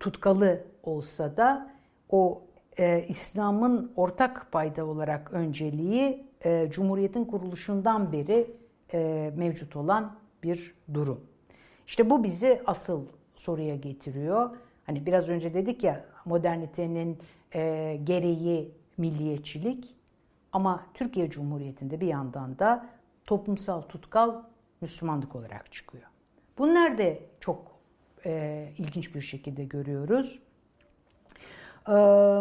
[0.00, 1.70] tutkalı olsa da
[2.10, 2.42] o
[2.78, 8.50] e, İslam'ın ortak payda olarak önceliği e, Cumhuriyet'in kuruluşundan beri
[8.92, 11.20] e, mevcut olan bir durum.
[11.86, 14.50] İşte bu bizi asıl soruya getiriyor.
[14.86, 17.18] Hani biraz önce dedik ya modernitenin
[17.54, 19.95] e, gereği milliyetçilik
[20.56, 22.86] ama Türkiye Cumhuriyeti'nde bir yandan da
[23.24, 24.42] toplumsal tutkal
[24.80, 26.04] Müslümanlık olarak çıkıyor.
[26.58, 27.04] Bunlar da
[27.40, 27.76] çok
[28.26, 30.38] e, ilginç bir şekilde görüyoruz.
[31.88, 32.40] Ee,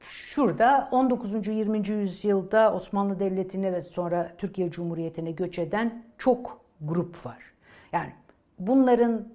[0.00, 1.46] şurada 19.
[1.46, 1.88] 20.
[1.88, 7.38] yüzyılda Osmanlı Devleti'ne ve sonra Türkiye Cumhuriyeti'ne göç eden çok grup var.
[7.92, 8.12] Yani
[8.58, 9.28] bunların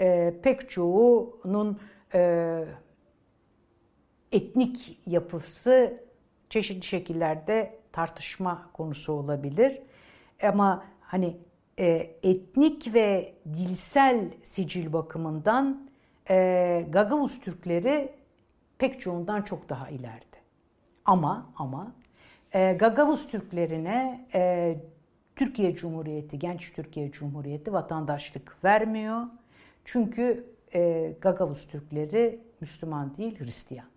[0.00, 1.78] e, pek çoğunun
[2.14, 2.64] e,
[4.32, 6.02] etnik yapısı
[6.52, 9.82] çeşitli şekillerde tartışma konusu olabilir.
[10.42, 11.36] Ama hani
[11.78, 11.86] e,
[12.22, 15.90] etnik ve dilsel sicil bakımından
[16.30, 18.12] e, Gagavuz Türkleri
[18.78, 20.36] pek çoğundan çok daha ileride.
[21.04, 21.92] Ama ama
[22.52, 24.76] e, Gagavuz Türklerine e,
[25.36, 29.22] Türkiye Cumhuriyeti, Genç Türkiye Cumhuriyeti vatandaşlık vermiyor.
[29.84, 33.91] Çünkü e, Gagavuz Türkleri Müslüman değil, Hristiyan.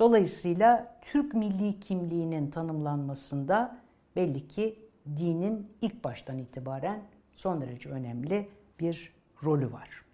[0.00, 3.78] Dolayısıyla Türk milli kimliğinin tanımlanmasında
[4.16, 4.78] belli ki
[5.16, 7.02] dinin ilk baştan itibaren
[7.36, 8.48] son derece önemli
[8.80, 9.12] bir
[9.44, 10.04] rolü var.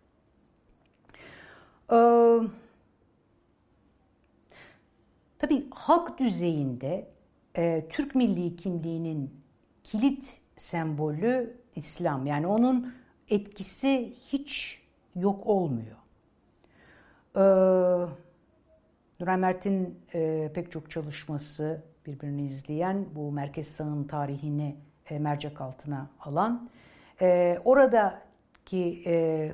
[1.93, 2.49] Ee,
[5.39, 7.09] tabii halk düzeyinde
[7.57, 9.41] e, Türk milli kimliğinin
[9.85, 12.27] kilit sembolü İslam.
[12.27, 12.95] Yani onun
[13.29, 14.83] etkisi hiç
[15.17, 15.97] yok olmuyor.
[17.37, 18.26] Ee,
[19.21, 24.77] Nuray Mert'in e, pek çok çalışması birbirini izleyen bu merkez sağın tarihini
[25.11, 26.71] e, mercek altına alan
[27.21, 29.53] e, oradaki e,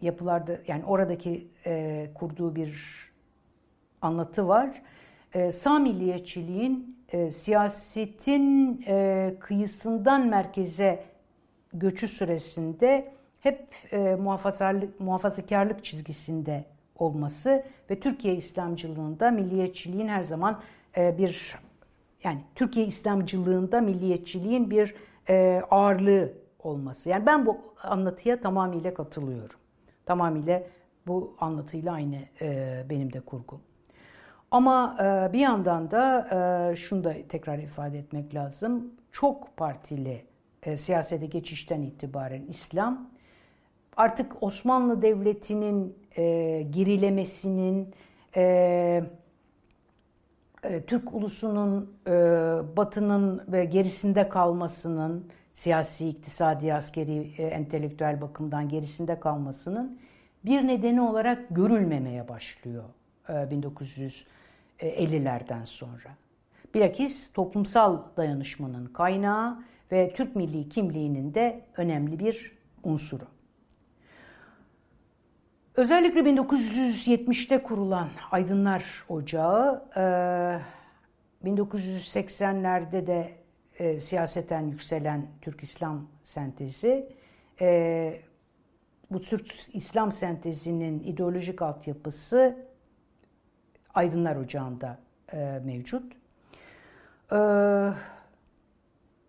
[0.00, 2.82] yapılarda yani oradaki e, kurduğu bir
[4.02, 4.82] anlatı var.
[5.34, 11.04] E, sağ milliyetçiliğin e, siyasetin e, kıyısından merkeze
[11.72, 20.60] göçü süresinde hep e, muhafazakarlık, muhafazakarlık çizgisinde olması ve Türkiye İslamcılığında milliyetçiliğin her zaman
[20.96, 21.54] e, bir
[22.24, 24.94] yani Türkiye İslamcılığında milliyetçiliğin bir
[25.28, 27.08] e, ağırlığı olması.
[27.08, 29.56] Yani ben bu anlatıya tamamıyla katılıyorum.
[30.06, 30.62] Tamamıyla
[31.06, 33.60] bu anlatıyla aynı e, benim de kurgum.
[34.50, 34.96] Ama
[35.32, 38.92] bir yandan da şunu da tekrar ifade etmek lazım.
[39.12, 40.24] Çok partili
[40.76, 43.10] siyasete geçişten itibaren İslam
[43.96, 47.94] artık Osmanlı Devleti'nin e, gerilemesinin,
[48.36, 48.42] e,
[50.64, 52.10] e, Türk ulusunun e,
[52.76, 59.98] batının ve gerisinde kalmasının, siyasi, iktisadi, askeri, e, entelektüel bakımdan gerisinde kalmasının
[60.44, 62.84] bir nedeni olarak görülmemeye başlıyor
[63.28, 66.08] e, 1950'lerden sonra.
[66.74, 69.62] Bilakis toplumsal dayanışmanın kaynağı
[69.92, 72.52] ve Türk milli kimliğinin de önemli bir
[72.84, 73.33] unsuru.
[75.76, 79.84] Özellikle 1970'te kurulan Aydınlar Ocağı,
[81.44, 83.32] 1980'lerde e, de
[83.78, 87.08] e, siyaseten yükselen Türk İslam sentezi,
[87.60, 88.20] e,
[89.10, 92.56] bu Türk İslam sentezinin ideolojik altyapısı
[93.94, 94.98] Aydınlar Ocağı'nda
[95.64, 96.12] mevcut.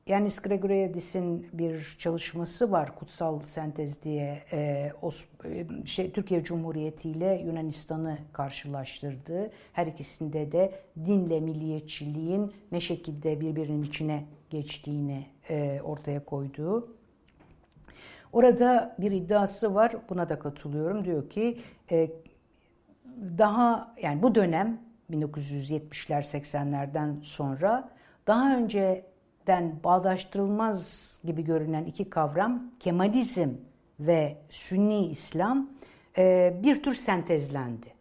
[0.09, 7.41] Yanis Gregoriadis'in bir çalışması var Kutsal Sentez diye e, Os, e, şey, Türkiye Cumhuriyeti ile
[7.45, 9.51] Yunanistan'ı karşılaştırdı.
[9.73, 10.71] Her ikisinde de
[11.05, 16.95] dinle milliyetçiliğin ne şekilde birbirinin içine geçtiğini e, ortaya koyduğu.
[18.33, 21.05] Orada bir iddiası var, buna da katılıyorum.
[21.05, 21.57] Diyor ki
[21.91, 22.11] e,
[23.37, 24.81] daha yani bu dönem
[25.11, 27.89] 1970'ler 80'lerden sonra
[28.27, 28.57] daha
[29.45, 33.49] önceden bağdaştırılmaz gibi görünen iki kavram Kemalizm
[33.99, 35.69] ve Sünni İslam
[36.17, 37.93] e, bir tür sentezlendi.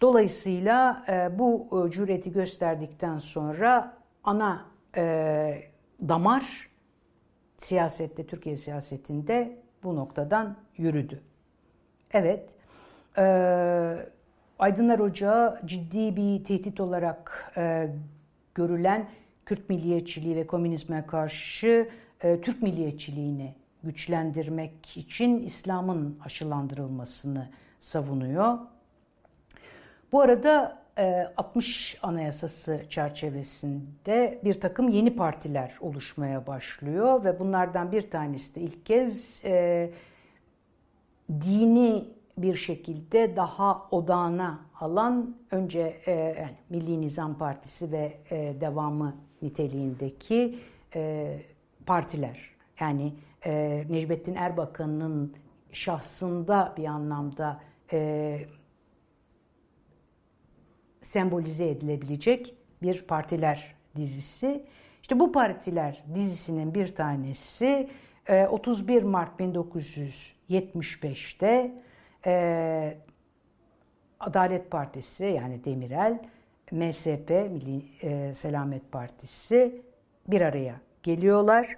[0.00, 4.68] Dolayısıyla e, bu e, cüreti gösterdikten sonra ana
[6.00, 6.68] damar
[7.58, 11.20] siyasette, Türkiye siyasetinde bu noktadan yürüdü.
[12.12, 12.54] Evet,
[14.58, 17.52] Aydınlar Ocağı ciddi bir tehdit olarak
[18.54, 19.08] görülen
[19.48, 21.88] Kürt milliyetçiliği ve komünizme karşı
[22.20, 27.48] e, Türk milliyetçiliğini güçlendirmek için İslam'ın aşılandırılmasını
[27.80, 28.58] savunuyor.
[30.12, 38.10] Bu arada e, 60 Anayasası çerçevesinde bir takım yeni partiler oluşmaya başlıyor ve bunlardan bir
[38.10, 39.90] tanesi de ilk kez e,
[41.30, 42.04] dini
[42.42, 50.58] bir şekilde daha odağına alan önce e, yani Milli Nizam Partisi ve e, devamı niteliğindeki
[50.94, 51.34] e,
[51.86, 52.50] partiler.
[52.80, 53.14] Yani
[53.46, 55.34] e, Necmettin Erbakan'ın
[55.72, 57.60] şahsında bir anlamda
[57.92, 58.40] e,
[61.02, 64.64] sembolize edilebilecek bir partiler dizisi.
[65.02, 67.88] İşte bu partiler dizisinin bir tanesi
[68.50, 71.82] 31 e, Mart 1975'te
[72.26, 72.96] e,
[74.20, 76.18] Adalet Partisi yani Demirel,
[76.72, 79.82] MSP, Milli e, Selamet Partisi
[80.28, 81.76] bir araya geliyorlar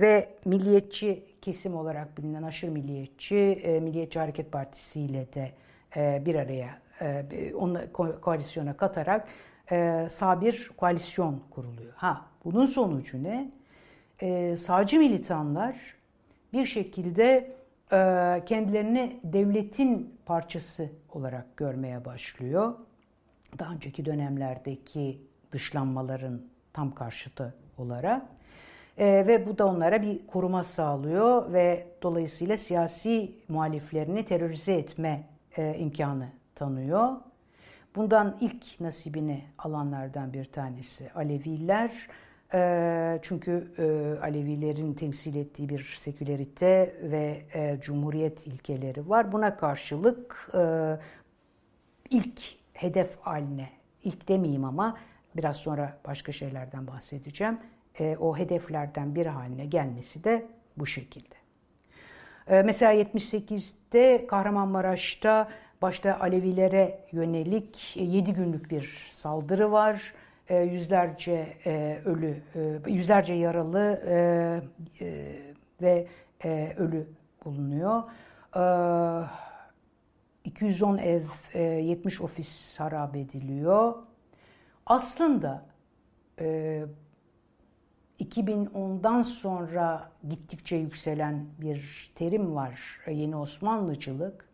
[0.00, 5.52] ve milliyetçi kesim olarak bilinen aşırı milliyetçi e, Milliyetçi Hareket Partisi ile de
[5.96, 7.24] e, bir araya e,
[7.54, 9.28] onu ko- koalisyona katarak
[9.72, 11.92] e, sağ bir koalisyon kuruluyor.
[11.96, 13.50] Ha bunun sonucu ne?
[14.22, 15.94] E, sağcı militanlar
[16.52, 17.52] bir şekilde
[18.46, 22.74] kendilerini devletin parçası olarak görmeye başlıyor.
[23.58, 25.22] Daha önceki dönemlerdeki
[25.52, 28.22] dışlanmaların tam karşıtı olarak.
[28.98, 35.22] E, ve bu da onlara bir koruma sağlıyor ve dolayısıyla siyasi muhaliflerini terörize etme
[35.56, 37.08] e, imkanı tanıyor.
[37.96, 42.08] Bundan ilk nasibini alanlardan bir tanesi Aleviler.
[42.54, 43.82] Ee, çünkü e,
[44.22, 49.32] Alevilerin temsil ettiği bir sekülerite ve e, cumhuriyet ilkeleri var.
[49.32, 50.62] Buna karşılık e,
[52.10, 52.40] ilk
[52.72, 53.68] hedef haline,
[54.04, 54.98] ilk demeyeyim ama
[55.36, 57.58] biraz sonra başka şeylerden bahsedeceğim.
[58.20, 60.46] O hedeflerden bir haline gelmesi de
[60.76, 61.34] bu şekilde.
[62.64, 65.48] Mesela 78'de Kahramanmaraş'ta
[65.82, 70.14] başta Alevilere yönelik 7 günlük bir saldırı var.
[70.50, 74.00] E, yüzlerce e, ölü, e, yüzlerce yaralı
[75.82, 76.06] ve
[76.76, 77.06] ölü
[77.44, 78.02] bulunuyor.
[80.44, 81.22] 210 ev,
[81.54, 83.94] 70 ofis harap ediliyor.
[84.86, 85.66] Aslında
[88.20, 94.50] 2010'dan sonra gittikçe yükselen bir terim var yeni Osmanlıcılık.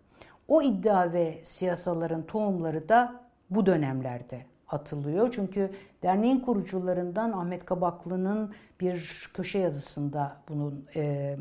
[0.49, 3.21] O iddia ve siyasaların tohumları da
[3.51, 5.33] bu dönemlerde atılıyor.
[5.33, 5.71] Çünkü
[6.03, 11.37] derneğin kurucularından Ahmet Kabaklı'nın bir köşe yazısında bunun e,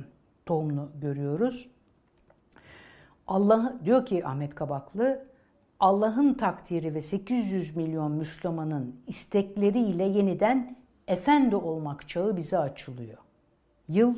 [0.46, 1.70] tohumunu görüyoruz.
[3.28, 5.26] Allah diyor ki Ahmet Kabaklı,
[5.80, 13.18] Allah'ın takdiri ve 800 milyon Müslümanın istekleriyle yeniden efendi olmak çağı bize açılıyor.
[13.88, 14.16] Yıl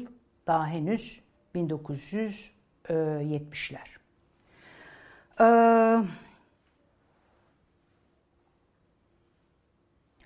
[0.47, 1.21] daha henüz
[1.55, 3.87] 1970'ler.
[5.39, 6.03] Ee,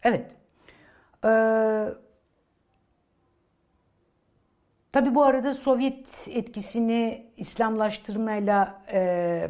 [0.03, 0.31] Evet.
[1.25, 1.87] Ee,
[4.91, 9.47] tabii bu arada Sovyet etkisini İslamlaştırmayla e,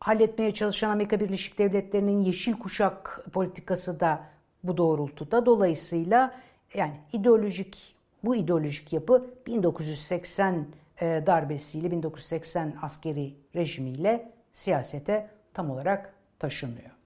[0.00, 4.24] halletmeye çalışan Amerika Birleşik Devletleri'nin yeşil kuşak politikası da
[4.64, 5.46] bu doğrultuda.
[5.46, 6.34] Dolayısıyla
[6.74, 10.66] yani ideolojik bu ideolojik yapı 1980
[11.00, 17.01] e, darbesiyle 1980 askeri rejimiyle siyasete tam olarak taşınıyor.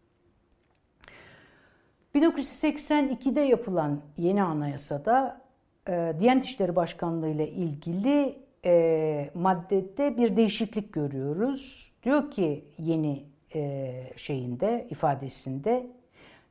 [2.17, 5.41] 1982'de yapılan yeni anayasada
[5.89, 11.93] e, Diyanet İşleri Başkanlığı ile ilgili e, maddede bir değişiklik görüyoruz.
[12.03, 15.87] Diyor ki yeni e, şeyinde ifadesinde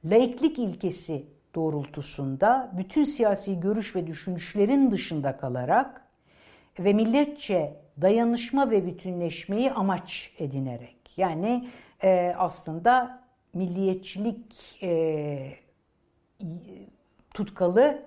[0.05, 6.01] laiklik ilkesi doğrultusunda bütün siyasi görüş ve düşünüşlerin dışında kalarak
[6.80, 11.70] ve milletçe dayanışma ve bütünleşmeyi amaç edinerek yani
[12.03, 13.24] e, aslında
[13.56, 15.58] milliyetçilik e,
[17.34, 18.03] tutkalı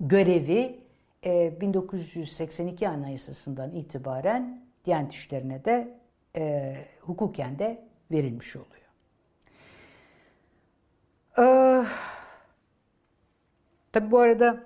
[0.00, 0.80] görevi
[1.24, 5.98] e, 1982 Anayasası'ndan itibaren Diyanet İşleri'ne de
[6.36, 8.84] e, hukuken de verilmiş oluyor.
[11.38, 11.84] Ee,
[13.92, 14.64] tabii bu arada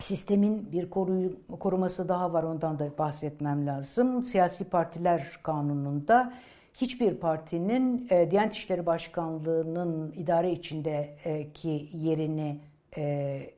[0.00, 4.22] sistemin bir koruyu, koruması daha var ondan da bahsetmem lazım.
[4.22, 6.32] Siyasi partiler kanununda
[6.80, 12.60] hiçbir partinin e, Diyanet İşleri Başkanlığı'nın idare içindeki yerini
[12.96, 13.50] e,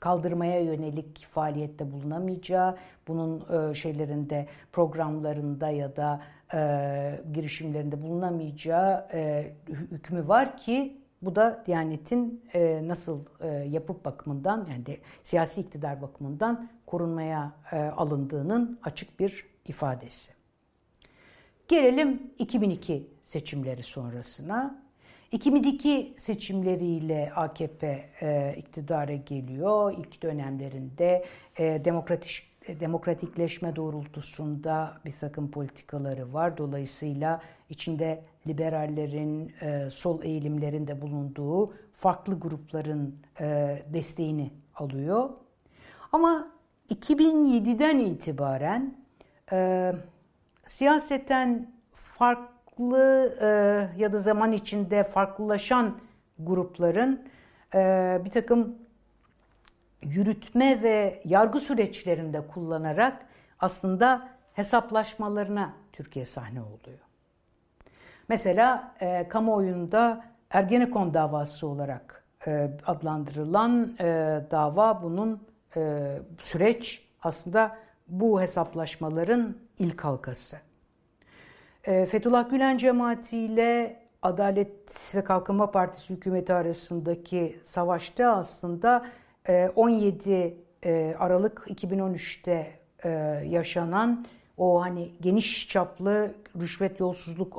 [0.00, 2.76] kaldırmaya yönelik faaliyette bulunamayacağı,
[3.08, 6.22] bunun e, şeylerinde, programlarında ya da
[6.54, 14.66] e, girişimlerinde bulunamayacağı e, hükmü var ki bu da Diyanet'in e, nasıl e, yapıp bakımından
[14.70, 20.33] yani de, siyasi iktidar bakımından korunmaya e, alındığının açık bir ifadesi.
[21.68, 24.84] Gelelim 2002 seçimleri sonrasına.
[25.32, 29.94] 2002 seçimleriyle AKP e, iktidara geliyor.
[29.98, 31.24] İlk dönemlerinde
[31.58, 36.58] e, demokratik demokratikleşme doğrultusunda bir takım politikaları var.
[36.58, 37.40] Dolayısıyla
[37.70, 45.30] içinde liberallerin, e, sol eğilimlerin de bulunduğu farklı grupların e, desteğini alıyor.
[46.12, 46.50] Ama
[46.94, 48.94] 2007'den itibaren
[49.52, 49.92] e,
[50.66, 53.46] siyaseten farklı e,
[54.00, 55.98] ya da zaman içinde farklılaşan
[56.38, 57.28] grupların
[57.74, 58.78] e, bir takım
[60.02, 63.26] yürütme ve yargı süreçlerinde kullanarak
[63.60, 66.98] aslında hesaplaşmalarına Türkiye sahne oluyor.
[68.28, 74.04] Mesela e, kamuoyunda Ergenekon davası olarak e, adlandırılan e,
[74.50, 75.42] dava bunun
[75.76, 77.76] e, süreç aslında
[78.20, 80.56] bu hesaplaşmaların ilk halkası.
[81.84, 89.06] E, Fethullah Gülen cemaati ile Adalet ve Kalkınma Partisi hükümeti arasındaki savaşta aslında
[89.76, 90.54] 17 e,
[90.84, 92.70] e, Aralık 2013'te
[93.04, 93.08] e,
[93.46, 97.58] yaşanan o hani geniş çaplı rüşvet yolsuzluk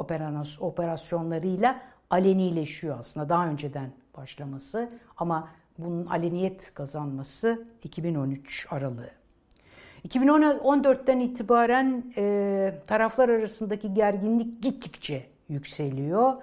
[0.60, 9.25] operasyonlarıyla alenileşiyor aslında daha önceden başlaması ama bunun aleniyet kazanması 2013 aralığı.
[10.06, 16.34] 2014'ten itibaren e, taraflar arasındaki gerginlik gittikçe yükseliyor.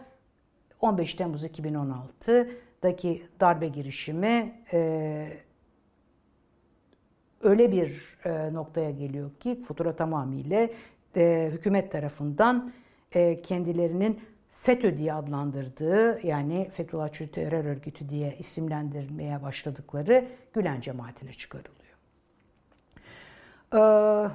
[0.80, 5.28] 15 Temmuz 2016'daki darbe girişimi e,
[7.42, 10.68] öyle bir e, noktaya geliyor ki fatura tamamıyla
[11.16, 12.72] e, hükümet tarafından
[13.12, 14.20] e, kendilerinin
[14.52, 21.81] FETÖ diye adlandırdığı yani Fethullahçı Terör Örgütü diye isimlendirmeye başladıkları Gülen cemaatine çıkarılıyor.
[23.74, 24.28] Ee,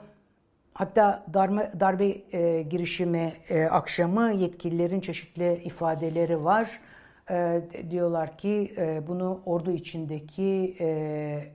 [0.74, 6.80] hatta darbe, darbe e, girişimi e, akşamı yetkililerin çeşitli ifadeleri var.
[7.30, 11.52] E, diyorlar ki e, bunu ordu içindeki e,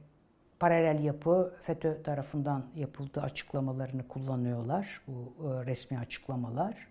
[0.60, 5.00] paralel yapı FETÖ tarafından yapıldığı açıklamalarını kullanıyorlar.
[5.06, 6.88] Bu e, resmi açıklamalar.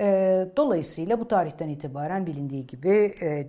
[0.00, 3.42] E, dolayısıyla bu tarihten itibaren bilindiği gibi e,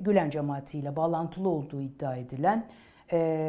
[0.00, 2.66] Gülen cemaatiyle bağlantılı olduğu iddia edilen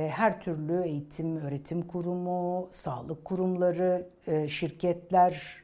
[0.09, 4.09] her türlü eğitim, öğretim kurumu, sağlık kurumları,
[4.47, 5.63] şirketler,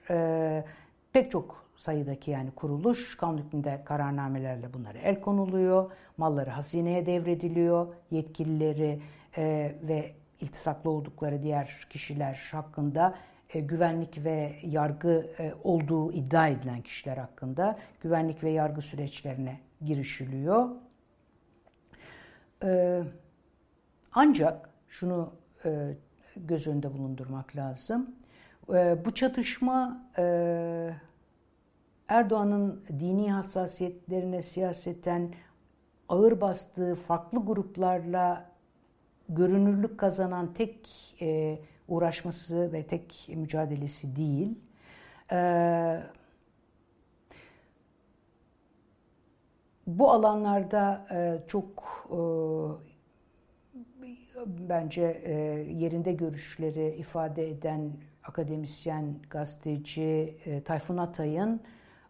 [1.14, 5.92] pek çok sayıdaki yani kuruluş kanun hükmünde kararnamelerle bunlara el konuluyor.
[6.18, 7.88] Malları hazineye devrediliyor.
[8.12, 9.00] Yetkilileri
[9.38, 13.16] e, ve iltisaklı oldukları diğer kişiler hakkında
[13.54, 20.70] e, güvenlik ve yargı e, olduğu iddia edilen kişiler hakkında güvenlik ve yargı süreçlerine girişiliyor.
[22.64, 23.02] E,
[24.14, 25.34] ancak şunu
[25.66, 25.96] e,
[26.36, 28.16] göz önünde bulundurmak lazım.
[28.74, 30.94] E, bu çatışma e,
[32.08, 35.34] Erdoğan'ın dini hassasiyetlerine siyaseten
[36.10, 38.46] ağır bastığı farklı gruplarla
[39.30, 44.60] görünürlük kazanan tek e, uğraşması ve tek mücadelesi değil.
[45.32, 46.04] E,
[49.88, 52.93] bu alanlarda e, çok e,
[54.48, 55.34] bence e,
[55.74, 57.92] yerinde görüşleri ifade eden
[58.24, 61.62] akademisyen, gazeteci e, Tayfun Atay'ın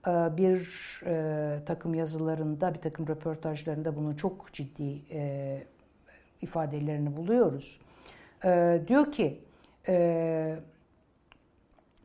[0.08, 5.64] e, bir e, takım yazılarında, bir takım röportajlarında bunu çok ciddi e,
[6.42, 7.80] ifadelerini buluyoruz.
[8.46, 9.42] E, diyor ki
[9.88, 10.56] e,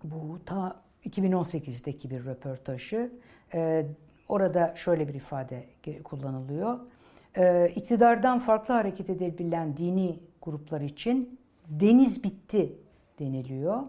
[0.05, 3.13] bu ta 2018'deki bir röportajı
[3.55, 3.87] e,
[4.29, 5.67] orada şöyle bir ifade
[6.05, 6.79] kullanılıyor.
[7.37, 12.73] E, iktidardan farklı hareket edebilen dini gruplar için deniz bitti
[13.19, 13.83] deniliyor.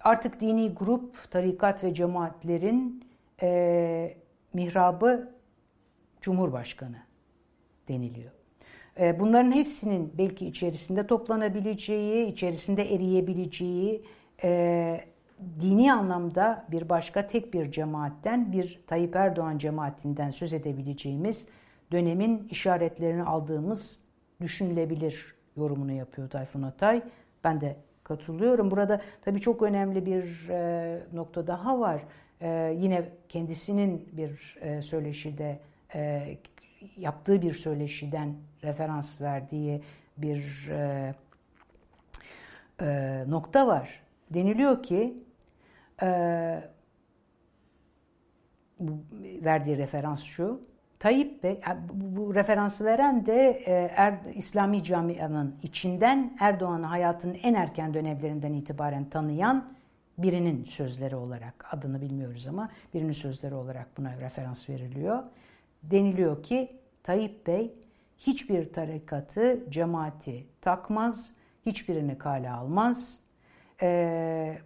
[0.00, 3.04] Artık dini grup, tarikat ve cemaatlerin
[3.42, 4.14] e,
[4.54, 5.32] mihrabı
[6.20, 6.96] Cumhurbaşkanı
[7.88, 8.30] deniliyor.
[9.00, 14.04] E, bunların hepsinin belki içerisinde toplanabileceği, içerisinde eriyebileceği,
[14.42, 15.00] e,
[15.60, 21.46] dini anlamda bir başka tek bir cemaatten, bir Tayyip Erdoğan cemaatinden söz edebileceğimiz
[21.92, 24.00] dönemin işaretlerini aldığımız
[24.40, 27.02] düşünülebilir yorumunu yapıyor Tayfun Atay.
[27.44, 28.70] Ben de katılıyorum.
[28.70, 32.04] Burada tabii çok önemli bir e, nokta daha var.
[32.40, 35.60] E, yine kendisinin bir e, söyleşide
[35.94, 36.28] e,
[36.96, 39.82] yaptığı bir söyleşiden referans verdiği
[40.16, 40.70] bir
[43.26, 44.02] nokta var.
[44.30, 45.22] Deniliyor ki
[49.44, 50.60] verdiği referans şu.
[51.02, 51.60] Tayyip Bey,
[51.92, 59.04] bu, referansı veren de e, er, İslami camianın içinden Erdoğan'ı hayatının en erken dönemlerinden itibaren
[59.04, 59.72] tanıyan
[60.18, 65.22] birinin sözleri olarak, adını bilmiyoruz ama birinin sözleri olarak buna referans veriliyor.
[65.82, 66.68] Deniliyor ki
[67.02, 67.74] Tayyip Bey
[68.18, 71.32] hiçbir tarikatı, cemaati takmaz,
[71.66, 73.18] hiçbirini kale almaz.
[73.82, 74.58] Ee,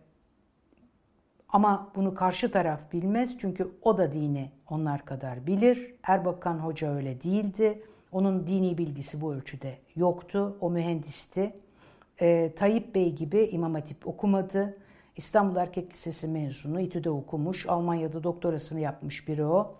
[1.49, 5.95] ama bunu karşı taraf bilmez çünkü o da dini onlar kadar bilir.
[6.03, 7.83] Erbakan Hoca öyle değildi.
[8.13, 10.57] Onun dini bilgisi bu ölçüde yoktu.
[10.61, 11.53] O mühendisti.
[12.21, 14.77] Ee, Tayyip Bey gibi İmam Hatip okumadı.
[15.17, 19.75] İstanbul Erkek Lisesi mezunu, İTÜ'de okumuş, Almanya'da doktorasını yapmış biri o.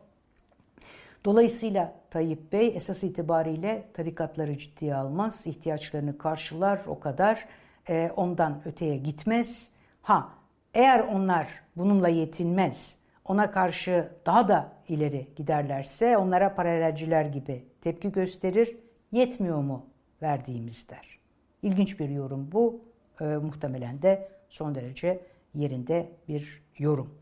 [1.25, 7.49] Dolayısıyla Tayyip Bey esas itibariyle tarikatları ciddiye almaz, ihtiyaçlarını karşılar o kadar,
[7.89, 9.71] e, ondan öteye gitmez.
[10.03, 10.36] Ha
[10.77, 18.77] eğer onlar bununla yetinmez, ona karşı daha da ileri giderlerse onlara paralelciler gibi tepki gösterir,
[19.13, 19.87] yetmiyor mu
[20.23, 21.19] verdiğimiz der.
[21.63, 22.81] İlginç bir yorum bu,
[23.21, 25.21] e, muhtemelen de son derece
[25.55, 27.15] yerinde bir yorum.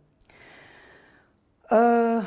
[1.73, 2.21] Ee,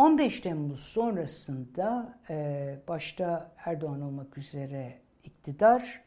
[0.00, 6.00] 15 Temmuz sonrasında e, başta Erdoğan olmak üzere iktidar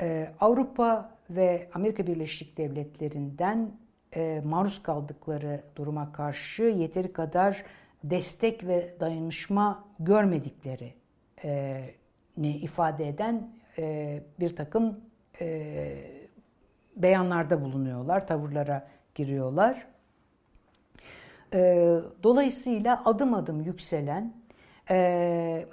[0.00, 3.70] e, Avrupa ve Amerika Birleşik Devletleri'nden
[4.16, 7.64] e, maruz kaldıkları duruma karşı yeteri kadar
[8.04, 10.94] destek ve dayanışma görmedikleri
[12.36, 13.50] ne ifade eden
[14.40, 15.00] bir takım
[16.96, 19.93] beyanlarda bulunuyorlar, tavırlara giriyorlar.
[21.54, 24.34] E, dolayısıyla adım adım yükselen
[24.90, 25.66] e,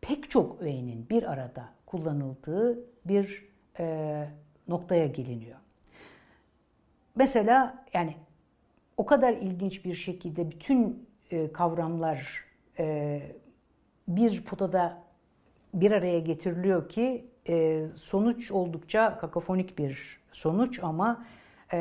[0.00, 3.48] pek çok öğenin bir arada kullanıldığı bir
[3.78, 4.28] e,
[4.68, 5.58] noktaya geliniyor.
[7.14, 8.16] Mesela yani
[8.96, 12.44] o kadar ilginç bir şekilde bütün e, kavramlar
[12.78, 13.20] e,
[14.08, 15.02] bir potada
[15.74, 21.26] bir araya getiriliyor ki e, sonuç oldukça kakafonik bir sonuç ama
[21.72, 21.78] e,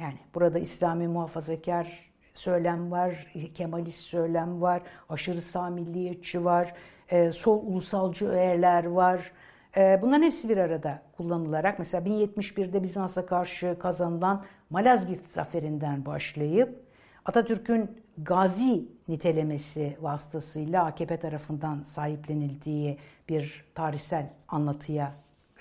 [0.00, 6.74] yani burada İslami muhafazakar söylem var, Kemalist söylem var, aşırı sağ milliyetçi var,
[7.08, 9.32] e, sol ulusalcı öğeler var.
[9.76, 16.84] E, bunların hepsi bir arada kullanılarak mesela 1071'de Bizans'a karşı kazanılan Malazgirt zaferinden başlayıp
[17.24, 25.12] Atatürk'ün gazi nitelemesi vasıtasıyla AKP tarafından sahiplenildiği bir tarihsel anlatıya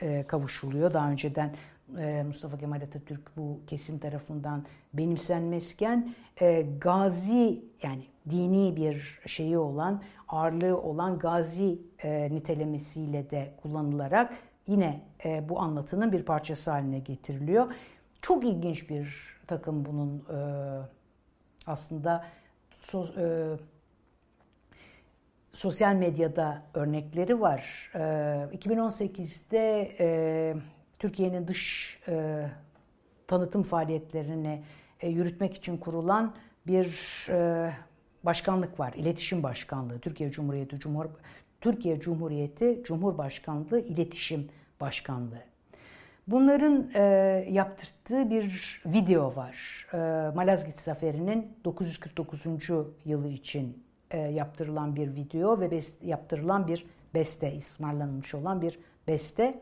[0.01, 0.93] e, kavuşuluyor.
[0.93, 1.51] Daha önceden
[2.25, 10.81] Mustafa Kemal Atatürk bu kesim tarafından benimsenmezken e, gazi yani dini bir şeyi olan, ağırlığı
[10.81, 14.33] olan gazi e, nitelemesiyle de kullanılarak
[14.67, 15.01] yine
[15.49, 17.73] bu anlatının bir parçası haline getiriliyor.
[18.21, 20.23] Çok ilginç bir takım bunun
[21.67, 22.25] aslında
[25.53, 27.91] sosyal medyada örnekleri var.
[27.93, 29.91] 2018'de
[31.03, 32.45] Türkiye'nin dış e,
[33.27, 34.63] tanıtım faaliyetlerini
[35.01, 36.35] e, yürütmek için kurulan
[36.67, 36.87] bir
[37.29, 37.71] e,
[38.23, 38.93] başkanlık var.
[38.93, 39.99] İletişim Başkanlığı.
[39.99, 41.05] Türkiye Cumhuriyeti Cumhur
[41.61, 44.49] Türkiye Cumhuriyeti Cumhurbaşkanlığı İletişim
[44.81, 45.41] Başkanlığı.
[46.27, 47.01] Bunların e,
[47.51, 49.87] yaptırdığı bir video var.
[49.93, 49.97] E,
[50.35, 52.41] Malazgirt Zaferi'nin 949.
[53.05, 59.61] yılı için e, yaptırılan bir video ve best, yaptırılan bir beste, ısmarlanmış olan bir beste.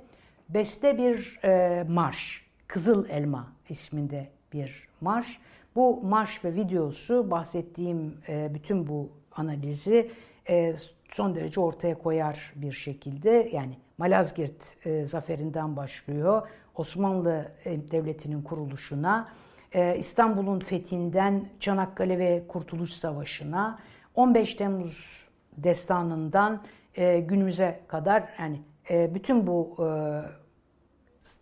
[0.54, 5.40] Beste bir e, marş, Kızıl Elma isminde bir marş.
[5.76, 10.12] Bu marş ve videosu bahsettiğim e, bütün bu analizi
[10.50, 10.74] e,
[11.12, 16.48] son derece ortaya koyar bir şekilde yani Malazgirt e, zaferinden başlıyor.
[16.76, 19.30] Osmanlı e, Devleti'nin kuruluşuna,
[19.74, 23.80] e, İstanbul'un fethinden Çanakkale ve Kurtuluş Savaşı'na,
[24.16, 25.26] 15 Temmuz
[25.58, 26.64] destanından
[26.96, 29.88] e, günümüze kadar yani e, bütün bu e,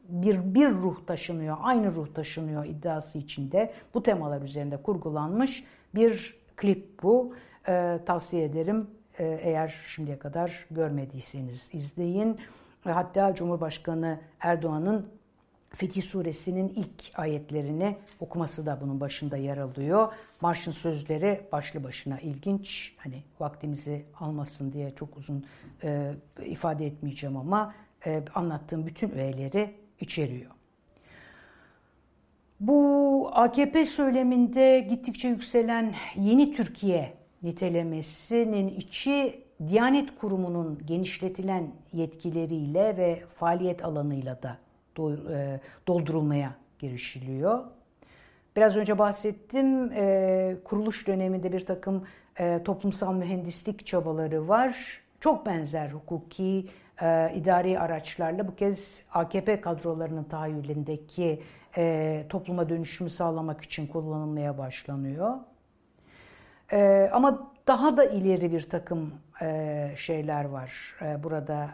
[0.09, 5.63] bir bir ruh taşınıyor, aynı ruh taşınıyor iddiası içinde bu temalar üzerinde kurgulanmış
[5.95, 7.33] bir klip bu.
[7.67, 8.87] E, tavsiye ederim
[9.19, 12.39] e, eğer şimdiye kadar görmediyseniz izleyin.
[12.83, 15.09] Hatta Cumhurbaşkanı Erdoğan'ın
[15.69, 20.13] Fetih Suresinin ilk ayetlerini okuması da bunun başında yer alıyor.
[20.41, 22.95] Marşın sözleri başlı başına ilginç.
[22.97, 25.45] Hani vaktimizi almasın diye çok uzun
[25.83, 26.13] e,
[26.45, 27.73] ifade etmeyeceğim ama
[28.05, 30.51] e, anlattığım bütün öğeleri içeriyor.
[32.59, 43.85] Bu AKP söyleminde gittikçe yükselen yeni Türkiye nitelemesinin içi Diyanet Kurumu'nun genişletilen yetkileriyle ve faaliyet
[43.85, 44.57] alanıyla da
[44.99, 47.63] e, doldurulmaya girişiliyor.
[48.55, 52.03] Biraz önce bahsettim, e, kuruluş döneminde bir takım
[52.39, 55.01] e, toplumsal mühendislik çabaları var.
[55.19, 56.65] Çok benzer hukuki,
[57.35, 61.43] idari araçlarla bu kez AKP kadrolarının tahayyülündeki
[62.29, 65.35] topluma dönüşümü sağlamak için kullanılmaya başlanıyor.
[67.11, 69.13] Ama daha da ileri bir takım
[69.95, 71.69] şeyler var, burada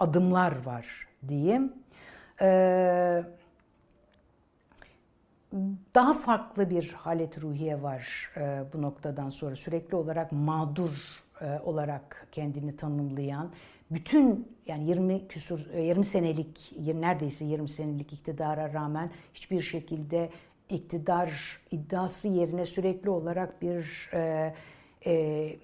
[0.00, 1.72] adımlar var diyeyim.
[2.40, 3.22] Ee,
[5.94, 9.54] daha farklı bir halet ruhiye var e, bu noktadan sonra.
[9.54, 10.90] Sürekli olarak mağdur
[11.40, 13.52] e, olarak kendini tanımlayan,
[13.90, 20.30] bütün yani 20 küsur 20 e, senelik neredeyse 20 senelik iktidara rağmen hiçbir şekilde
[20.68, 24.54] iktidar iddiası yerine sürekli olarak bir e,
[25.06, 25.56] e,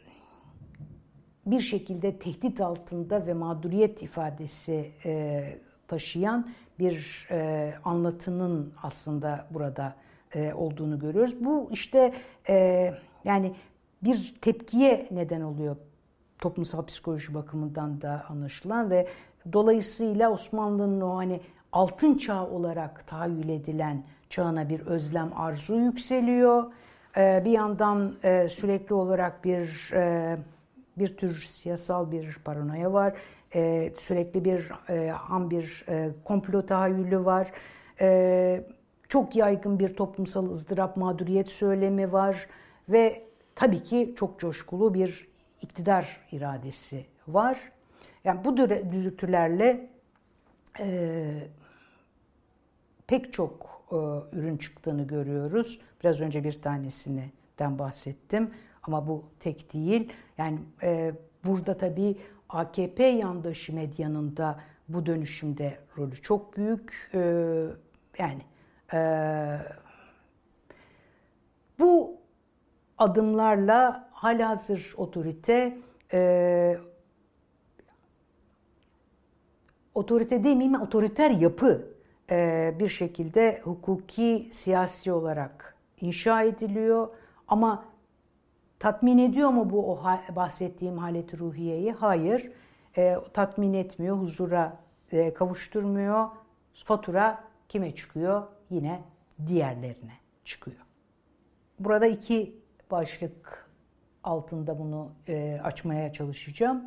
[1.46, 5.42] bir şekilde tehdit altında ve mağduriyet ifadesi e,
[5.88, 9.94] taşıyan bir e, anlatının aslında burada
[10.34, 11.44] e, olduğunu görüyoruz.
[11.44, 12.14] Bu işte
[12.48, 12.94] e,
[13.24, 13.54] yani
[14.04, 15.76] bir tepkiye neden oluyor
[16.38, 19.06] toplumsal psikoloji bakımından da anlaşılan ve
[19.52, 21.40] dolayısıyla Osmanlı'nın o hani
[21.72, 26.72] altın çağ olarak tahayyül edilen çağına bir özlem arzu yükseliyor.
[27.16, 30.36] E, bir yandan e, sürekli olarak bir e,
[30.98, 33.14] bir tür siyasal bir paranoya var
[33.54, 34.70] e, sürekli bir
[35.12, 35.84] ham bir
[36.24, 37.52] komplo tahayyülü var.
[39.08, 42.46] Çok yaygın bir toplumsal ızdırap, mağduriyet söylemi var
[42.88, 43.22] ve
[43.54, 45.28] tabii ki çok coşkulu bir
[45.60, 47.72] iktidar iradesi var.
[48.24, 48.56] Yani bu
[48.92, 49.90] düzütülerle
[50.80, 51.48] e,
[53.06, 53.96] pek çok e,
[54.36, 55.80] ürün çıktığını görüyoruz.
[56.02, 58.50] Biraz önce bir tanesinden bahsettim
[58.82, 60.12] ama bu tek değil.
[60.38, 61.12] Yani e,
[61.44, 62.16] burada tabii
[62.48, 67.10] AKP yandaşı medyanın da bu dönüşümde rolü çok büyük.
[67.14, 67.66] Ee,
[68.18, 68.42] yani
[68.92, 69.00] e,
[71.78, 72.18] bu
[72.98, 75.78] adımlarla halihazır otorite
[76.12, 76.78] e,
[79.94, 81.88] otorite demeyeyim otoriter yapı
[82.30, 87.08] e, bir şekilde hukuki siyasi olarak inşa ediliyor
[87.48, 87.84] ama
[88.84, 90.02] Tatmin ediyor mu bu o
[90.36, 91.92] bahsettiğim haleti ruhiyeyi?
[91.92, 92.52] Hayır.
[92.96, 94.76] E, tatmin etmiyor, huzura
[95.12, 96.28] e, kavuşturmuyor.
[96.84, 98.42] Fatura kime çıkıyor?
[98.70, 99.02] Yine
[99.46, 100.12] diğerlerine
[100.44, 100.76] çıkıyor.
[101.78, 102.56] Burada iki
[102.94, 103.68] başlık
[104.24, 106.82] altında bunu e, açmaya çalışacağım.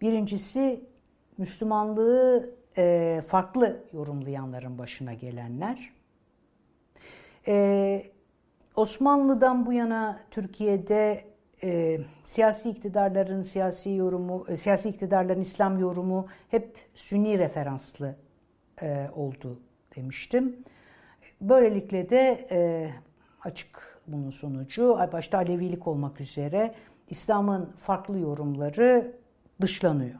[0.00, 0.84] Birincisi
[1.38, 5.92] Müslümanlığı e, farklı yorumlayanların başına gelenler.
[7.46, 8.02] E,
[8.76, 11.24] Osmanlı'dan bu yana Türkiye'de
[11.62, 18.16] e, siyasi iktidarların siyasi yorumu, e, siyasi iktidarların İslam yorumu hep Sünni referanslı
[18.82, 19.60] e, oldu
[19.96, 20.56] demiştim.
[21.40, 22.90] Böylelikle de e,
[23.44, 26.74] açık bunun sonucu başta Alevilik olmak üzere
[27.08, 29.12] İslam'ın farklı yorumları
[29.60, 30.18] dışlanıyor.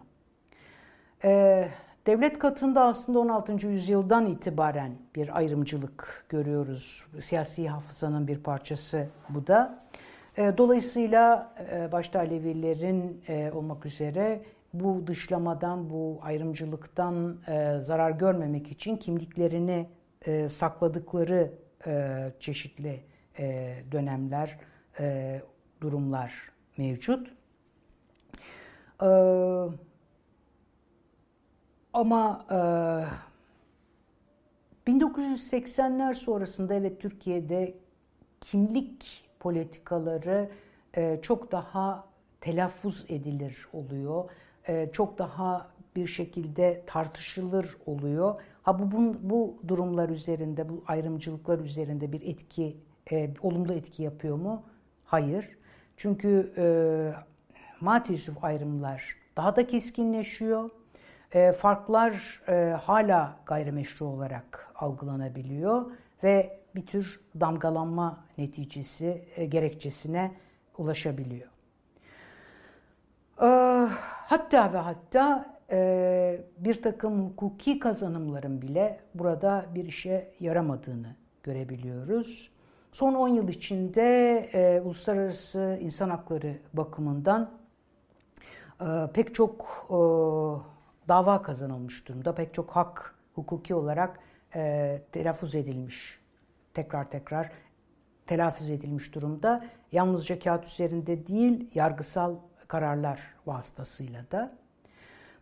[1.25, 1.69] E,
[2.07, 3.67] devlet katında aslında 16.
[3.67, 7.07] yüzyıldan itibaren bir ayrımcılık görüyoruz.
[7.21, 9.85] Siyasi hafızanın bir parçası bu da.
[10.39, 14.43] E, dolayısıyla e, başta Alevilerin e, olmak üzere
[14.75, 17.37] bu dışlamadan, bu ayrımcılıktan
[17.81, 19.87] zarar görmemek için kimliklerini
[20.49, 21.53] sakladıkları
[22.41, 23.01] çeşitli
[23.93, 24.59] dönemler,
[25.81, 27.33] durumlar mevcut.
[31.93, 32.47] Ama
[34.87, 37.75] 1980'ler sonrasında evet Türkiye'de
[38.41, 40.51] kimlik politikaları
[40.97, 42.05] e, çok daha
[42.41, 44.31] telaffuz edilir oluyor.
[44.69, 45.67] E, çok daha
[45.97, 48.41] bir şekilde tartışılır oluyor.
[48.63, 52.77] Ha bu, bu, bu durumlar üzerinde, bu ayrımcılıklar üzerinde bir etki,
[53.13, 54.63] e, olumlu etki yapıyor mu?
[55.05, 55.59] Hayır.
[55.97, 56.65] Çünkü e,
[57.81, 60.71] Mati Yusuf ayrımlar daha da keskinleşiyor.
[61.33, 65.91] E, farklar e, hala gayrimeşru olarak algılanabiliyor
[66.23, 70.33] ve bir tür damgalanma neticesi, e, gerekçesine
[70.79, 71.49] ulaşabiliyor.
[73.43, 73.49] E,
[74.07, 82.51] hatta ve hatta e, bir takım hukuki kazanımların bile burada bir işe yaramadığını görebiliyoruz.
[82.99, 87.51] Son 10 yıl içinde e, uluslararası insan hakları bakımından
[88.81, 89.99] e, pek çok e,
[91.09, 92.35] dava kazanılmış durumda.
[92.35, 94.21] Pek çok hak hukuki olarak
[94.55, 96.21] e, telaffuz edilmiş.
[96.75, 97.51] Tekrar tekrar
[98.27, 99.65] telaffuz edilmiş durumda.
[99.93, 102.37] Yalnızca kağıt üzerinde değil, yargısal
[102.69, 104.51] kararlar vasıtasıyla da.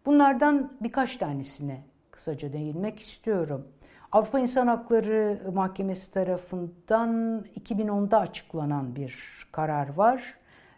[0.07, 3.69] Bunlardan birkaç tanesine kısaca değinmek istiyorum.
[4.13, 10.35] Avrupa İnsan Hakları Mahkemesi tarafından 2010'da açıklanan bir karar var.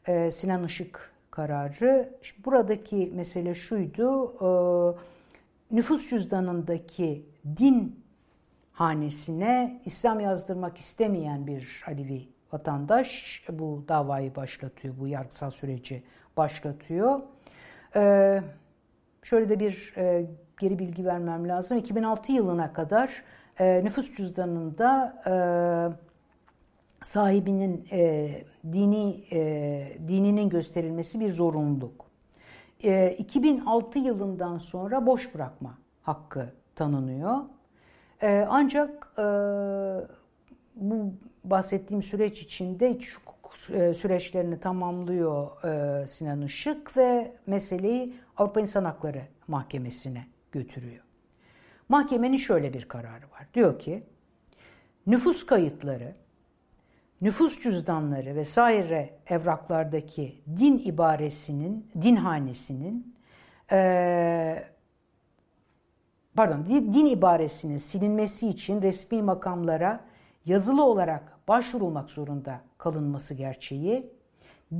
[0.06, 2.14] Ee, Sinan Işık kararı.
[2.22, 4.34] Şimdi buradaki mesele şuydu.
[4.34, 4.48] E,
[5.76, 7.26] nüfus cüzdanındaki
[7.56, 8.04] din
[8.72, 16.02] hanesine İslam yazdırmak istemeyen bir Alevi vatandaş bu davayı başlatıyor, bu yargısal süreci
[16.36, 17.20] başlatıyor.
[17.96, 18.42] Ee,
[19.28, 20.26] şöyle de bir e,
[20.60, 21.78] geri bilgi vermem lazım.
[21.78, 23.24] 2006 yılına kadar
[23.60, 25.32] e, nüfus cüzdanında e,
[27.04, 28.30] sahibinin e,
[28.72, 32.04] dini e, dininin gösterilmesi bir zorunluluk.
[32.84, 37.36] E, 2006 yılından sonra boş bırakma hakkı tanınıyor.
[38.22, 39.22] E, ancak e,
[40.76, 41.12] bu
[41.44, 43.27] bahsettiğim süreç içinde iç hukuk e,
[43.94, 51.04] süreçlerini tamamlıyor e, Sinan Işık ve meseleyi Avrupa İnsan Hakları Mahkemesi'ne götürüyor.
[51.88, 53.46] Mahkemenin şöyle bir kararı var.
[53.54, 54.02] Diyor ki
[55.06, 56.12] nüfus kayıtları,
[57.20, 63.16] nüfus cüzdanları vesaire evraklardaki din ibaresinin, din hanesinin
[63.72, 64.64] e,
[66.36, 70.00] pardon din ibaresinin silinmesi için resmi makamlara
[70.44, 74.12] yazılı olarak başvurulmak zorunda kalınması gerçeği,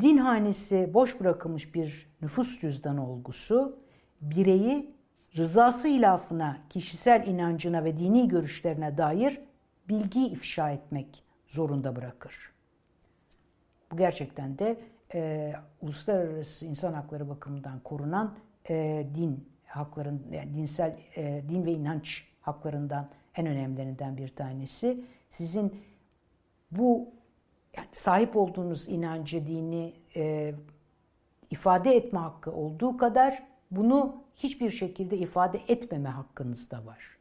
[0.00, 3.78] din hanesi boş bırakılmış bir nüfus cüzdanı olgusu,
[4.20, 4.94] bireyi
[5.36, 9.40] rızası ilafına, kişisel inancına ve dini görüşlerine dair
[9.88, 12.52] bilgi ifşa etmek zorunda bırakır.
[13.92, 14.80] Bu gerçekten de
[15.14, 15.52] e,
[15.82, 18.34] uluslararası insan hakları bakımından korunan
[18.68, 25.04] e, din hakların, yani dinsel e, din ve inanç haklarından en önemlilerinden bir tanesi.
[25.30, 25.80] Sizin
[26.70, 27.08] bu
[27.76, 30.54] yani sahip olduğunuz inancı, dini e,
[31.50, 37.18] ifade etme hakkı olduğu kadar bunu hiçbir şekilde ifade etmeme hakkınız da var.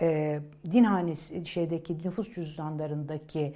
[0.00, 0.40] E,
[0.70, 3.54] din hanesi şeydeki nüfus cüzdanlarındaki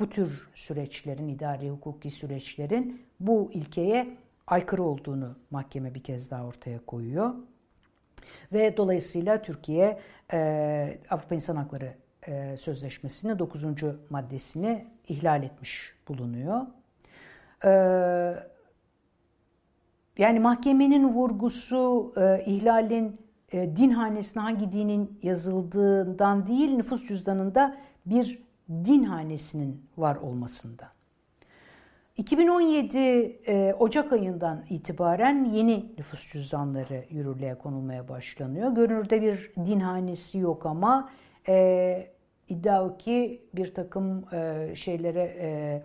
[0.00, 6.86] bu tür süreçlerin, idari hukuki süreçlerin bu ilkeye aykırı olduğunu mahkeme bir kez daha ortaya
[6.86, 7.34] koyuyor.
[8.52, 10.00] Ve dolayısıyla Türkiye
[10.32, 11.94] e, Avrupa İnsan Hakları
[12.26, 13.64] e, Sözleşmesi'nin 9.
[14.10, 16.60] maddesini ihlal etmiş bulunuyor.
[17.64, 17.70] E,
[20.18, 23.20] yani mahkemenin vurgusu e, ihlalin
[23.52, 30.96] e, din hanesine hangi dinin yazıldığından değil nüfus cüzdanında bir din hanesinin var olmasında.
[32.16, 38.74] 2017 e, Ocak ayından itibaren yeni nüfus cüzdanları yürürlüğe konulmaya başlanıyor.
[38.74, 41.10] Görünürde bir din hanesi yok ama
[42.48, 45.82] iddia o ki bir takım e, şeylere e,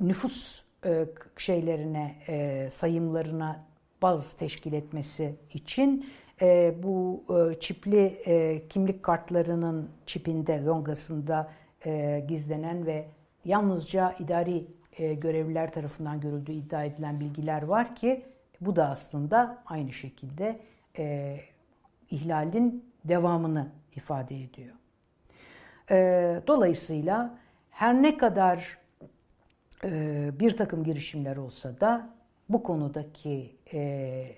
[0.00, 3.64] nüfus e, şeylerine e, sayımlarına
[4.02, 6.06] baz teşkil etmesi için
[6.42, 11.50] e, bu e, çipli e, kimlik kartlarının çipinde, yongasında
[11.86, 13.06] e, gizlenen ve
[13.44, 14.66] yalnızca idari
[14.98, 18.24] e, görevliler tarafından görüldüğü iddia edilen bilgiler var ki
[18.60, 20.60] bu da aslında aynı şekilde
[20.98, 21.36] e,
[22.10, 24.79] ihlalin devamını ifade ediyor.
[25.90, 27.38] E, dolayısıyla
[27.70, 28.78] her ne kadar
[29.84, 32.10] e, bir takım girişimler olsa da
[32.48, 34.36] bu konudaki e,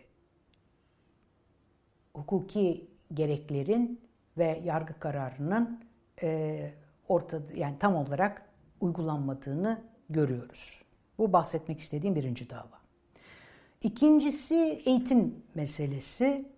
[2.15, 4.01] hukuki gereklerin
[4.39, 5.85] ve yargı kararının
[6.23, 6.71] e,
[7.09, 8.43] ortada yani tam olarak
[8.81, 10.83] uygulanmadığını görüyoruz.
[11.19, 12.83] Bu bahsetmek istediğim birinci dava.
[13.83, 16.52] İkincisi eğitim meselesi.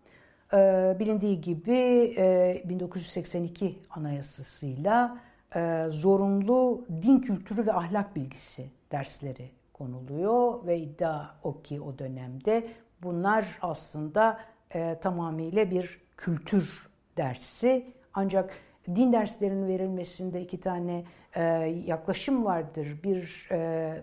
[0.55, 5.19] Ee, bilindiği gibi e, 1982 anayasasıyla
[5.57, 12.67] e, zorunlu din kültürü ve ahlak bilgisi dersleri konuluyor ve iddia o ki o dönemde
[13.03, 14.41] bunlar aslında
[14.75, 17.87] e, tamamıyla bir kültür dersi.
[18.15, 18.55] Ancak
[18.95, 21.43] din derslerinin verilmesinde iki tane e,
[21.87, 22.99] yaklaşım vardır.
[23.05, 24.03] Bir e,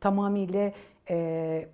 [0.00, 0.72] tamamıyla
[1.10, 1.68] e,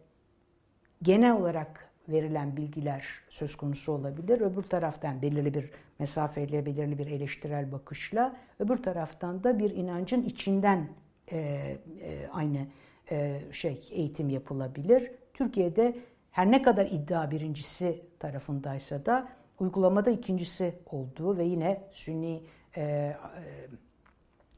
[1.03, 4.41] genel olarak verilen bilgiler söz konusu olabilir.
[4.41, 10.89] Öbür taraftan belirli bir mesafeyle, belirli bir eleştirel bakışla, öbür taraftan da bir inancın içinden
[11.33, 12.67] e, e, aynı
[13.11, 15.11] e, şey eğitim yapılabilir.
[15.35, 15.97] Türkiye'de
[16.31, 19.29] her ne kadar iddia birincisi tarafındaysa da
[19.59, 22.43] uygulamada ikincisi olduğu ve yine Sünni
[22.77, 23.17] e, e,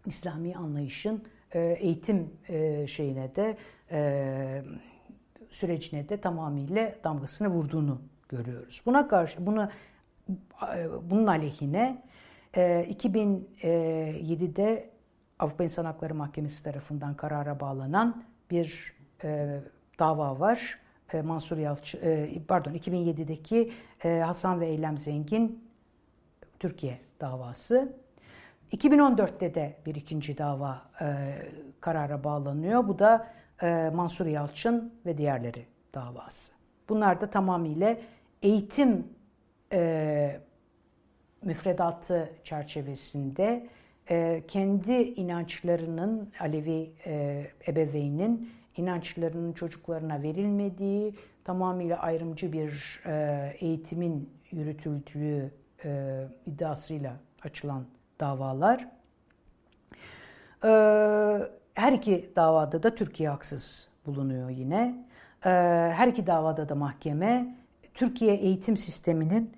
[0.07, 1.25] İslami anlayışın
[1.55, 3.57] e, eğitim e, şeyine de
[3.91, 4.63] e,
[5.55, 8.83] sürecine de tamamıyla damgasını vurduğunu görüyoruz.
[8.87, 9.71] Buna karşı buna
[10.77, 12.03] e, bunun aleyhine
[12.55, 14.91] 2007'de e,
[15.39, 18.95] Avrupa İnsan Hakları Mahkemesi tarafından karara bağlanan bir
[19.25, 19.61] e,
[19.99, 20.79] dava var.
[21.25, 22.01] Mansur Yalçın,
[22.49, 25.69] pardon 2007'deki Hasan ve Eylem Zengin
[26.59, 27.97] Türkiye davası.
[28.73, 30.83] 2014'te de bir ikinci dava
[31.81, 32.89] karara bağlanıyor.
[32.89, 33.29] Bu da
[33.95, 36.53] Mansur Yalçın ve diğerleri davası.
[36.89, 37.97] Bunlar da tamamıyla
[38.43, 39.09] eğitim
[39.73, 40.41] e,
[41.43, 43.67] müfredatı çerçevesinde
[44.11, 55.51] e, kendi inançlarının Alevi e, ebeveynin inançlarının çocuklarına verilmediği tamamıyla ayrımcı bir e, eğitimin yürütüldüğü
[55.85, 57.85] e, iddiasıyla açılan
[58.21, 58.89] davalar.
[60.65, 60.71] E,
[61.75, 65.07] her iki davada da Türkiye haksız bulunuyor yine.
[65.45, 65.51] E,
[65.95, 67.57] her iki davada da mahkeme
[67.95, 69.53] Türkiye eğitim sisteminin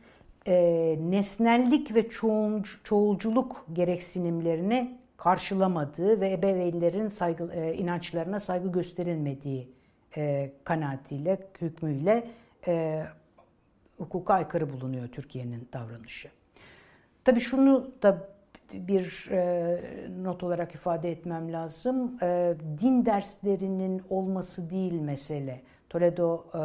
[0.46, 0.54] e,
[1.00, 9.72] nesnellik ve çoğun, çoğulculuk gereksinimlerini karşılamadığı ve ebeveynlerin saygı, e, inançlarına saygı gösterilmediği
[10.16, 12.30] e, kanaatiyle, hükmüyle
[12.66, 13.04] e,
[13.98, 16.28] hukuka aykırı bulunuyor Türkiye'nin davranışı.
[17.24, 18.35] Tabii şunu da
[18.72, 19.80] bir e,
[20.22, 22.18] not olarak ifade etmem lazım.
[22.22, 25.62] E, din derslerinin olması değil mesele.
[25.90, 26.58] Toledo e,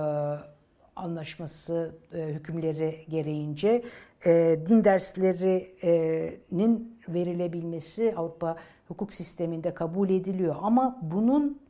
[0.95, 3.83] Anlaşması e, hükümleri gereğince
[4.25, 10.55] e, din derslerinin verilebilmesi Avrupa hukuk sisteminde kabul ediliyor.
[10.61, 11.61] Ama bunun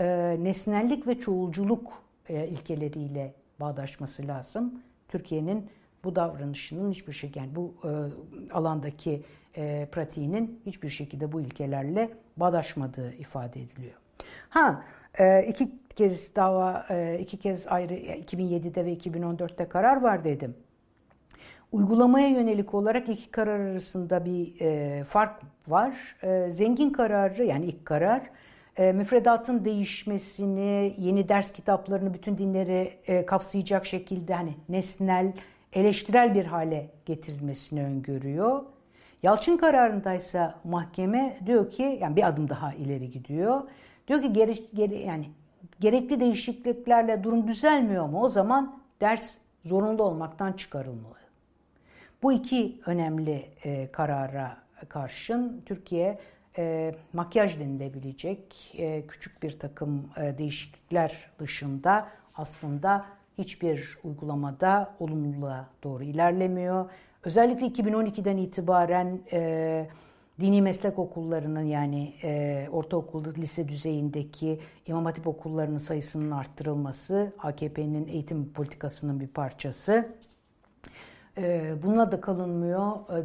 [0.00, 1.92] e, nesnellik ve çoğulculuk
[2.28, 4.82] e, ilkeleriyle bağdaşması lazım.
[5.08, 5.70] Türkiye'nin
[6.04, 7.90] bu davranışının hiçbir şey yani bu e,
[8.52, 9.22] alandaki
[9.56, 13.94] e, pratiğinin hiçbir şekilde bu ilkelerle bağdaşmadığı ifade ediliyor.
[14.48, 14.84] Ha
[15.18, 20.54] e, iki kez dava, e, iki kez ayrı 2007'de ve 2014'te karar var dedim.
[21.72, 26.16] Uygulamaya yönelik olarak iki karar arasında bir e, fark var.
[26.22, 28.22] E, zengin kararı yani ilk karar
[28.76, 35.32] e, müfredatın değişmesini, yeni ders kitaplarını bütün dinleri e, kapsayacak şekilde hani nesnel,
[35.74, 38.62] eleştirel bir hale getirilmesini öngörüyor.
[39.22, 43.62] Yalçın kararındaysa mahkeme diyor ki yani bir adım daha ileri gidiyor.
[44.08, 45.30] Diyor ki geri, geri yani
[45.80, 48.22] gerekli değişikliklerle durum düzelmiyor mu?
[48.22, 51.14] O zaman ders zorunda olmaktan çıkarılmalı.
[52.22, 54.56] Bu iki önemli e, karara
[54.88, 56.18] karşın Türkiye
[56.58, 63.04] e, makyaj denilebilecek e, küçük bir takım e, değişiklikler dışında aslında
[63.38, 66.90] hiçbir uygulamada olumluluğa doğru ilerlemiyor.
[67.24, 69.88] Özellikle 2012'den itibaren e,
[70.40, 78.52] dini meslek okullarının yani e, ortaokul, lise düzeyindeki imam hatip okullarının sayısının arttırılması AKP'nin eğitim
[78.52, 80.08] politikasının bir parçası.
[81.38, 82.90] E, bununla da kalınmıyor.
[82.90, 83.24] E,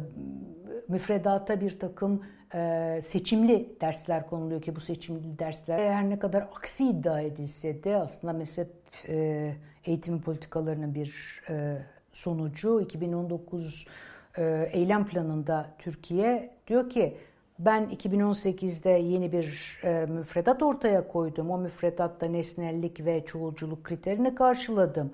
[0.88, 2.22] müfredata bir takım
[2.54, 7.96] e, seçimli dersler konuluyor ki bu seçimli dersler her ne kadar aksi iddia edilse de
[7.96, 8.70] aslında mezhep
[9.08, 9.52] e,
[9.84, 11.78] eğitim politikalarının bir e,
[12.12, 13.86] sonucu 2019
[14.38, 17.16] e, eylem planında Türkiye diyor ki
[17.58, 21.50] ben 2018'de yeni bir e, müfredat ortaya koydum.
[21.50, 25.12] O müfredatta nesnellik ve çoğulculuk kriterini karşıladım.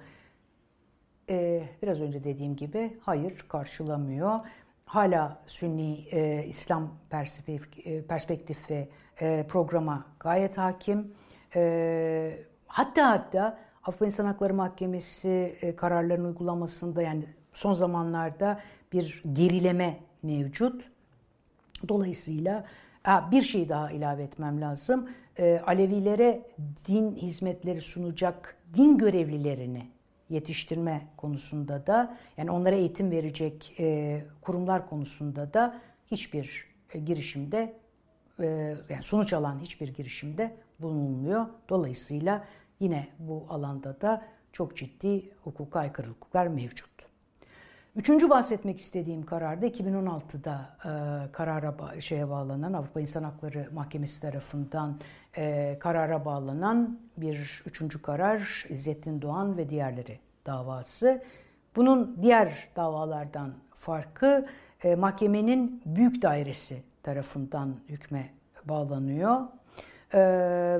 [1.30, 4.40] E, biraz önce dediğim gibi hayır karşılamıyor.
[4.86, 8.88] Hala Sünni e, İslam perspektif, e, perspektif ve
[9.20, 11.14] e, programa gayet hakim.
[11.54, 18.60] E, hatta hatta Avrupa İnsan Hakları Mahkemesi e, kararlarının uygulamasında yani son zamanlarda
[18.92, 20.90] bir gerileme mevcut.
[21.88, 22.64] Dolayısıyla
[23.06, 25.10] bir şey daha ilave etmem lazım.
[25.38, 26.42] E, Alevilere
[26.88, 29.88] din hizmetleri sunacak din görevlilerini
[30.30, 35.80] yetiştirme konusunda da yani onlara eğitim verecek e, kurumlar konusunda da
[36.10, 36.66] hiçbir
[37.04, 37.74] girişimde
[38.88, 41.46] yani sonuç alan hiçbir girişimde bulunuluyor.
[41.68, 42.44] Dolayısıyla
[42.80, 46.96] yine bu alanda da çok ciddi hukuka aykırılıklar mevcut.
[47.96, 55.00] Üçüncü bahsetmek istediğim kararda 2016'da e, karara şeye bağlanan Avrupa İnsan Hakları Mahkemesi tarafından
[55.36, 61.22] e, karara bağlanan bir üçüncü karar İzzettin Doğan ve diğerleri davası.
[61.76, 64.46] Bunun diğer davalardan farkı
[64.84, 68.30] e, mahkemenin büyük dairesi tarafından hükme
[68.64, 69.40] bağlanıyor.
[70.14, 70.20] E,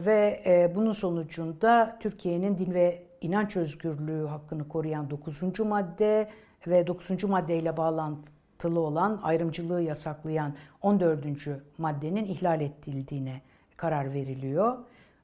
[0.06, 5.60] ve e, bunun sonucunda Türkiye'nin din ve inanç özgürlüğü hakkını koruyan 9.
[5.60, 6.28] madde
[6.66, 7.24] ve 9.
[7.24, 11.24] maddeyle bağlantılı olan ayrımcılığı yasaklayan 14.
[11.78, 13.40] maddenin ihlal edildiğine
[13.76, 14.78] karar veriliyor.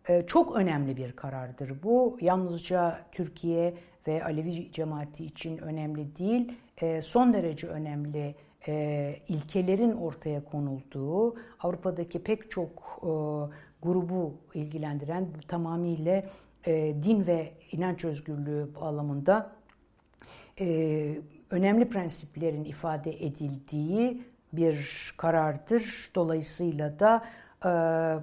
[0.09, 2.19] Ee, çok önemli bir karardır bu.
[2.21, 3.75] Yalnızca Türkiye
[4.07, 6.53] ve Alevi cemaati için önemli değil,
[6.83, 8.35] ee, son derece önemli
[8.69, 13.11] e, ilkelerin ortaya konulduğu, Avrupa'daki pek çok e,
[13.83, 16.25] grubu ilgilendiren tamamıyla
[16.67, 19.53] e, din ve inanç özgürlüğü bağlamında
[20.61, 21.19] e,
[21.51, 24.23] önemli prensiplerin ifade edildiği
[24.53, 26.11] bir karardır.
[26.15, 27.23] Dolayısıyla da
[27.65, 27.69] e,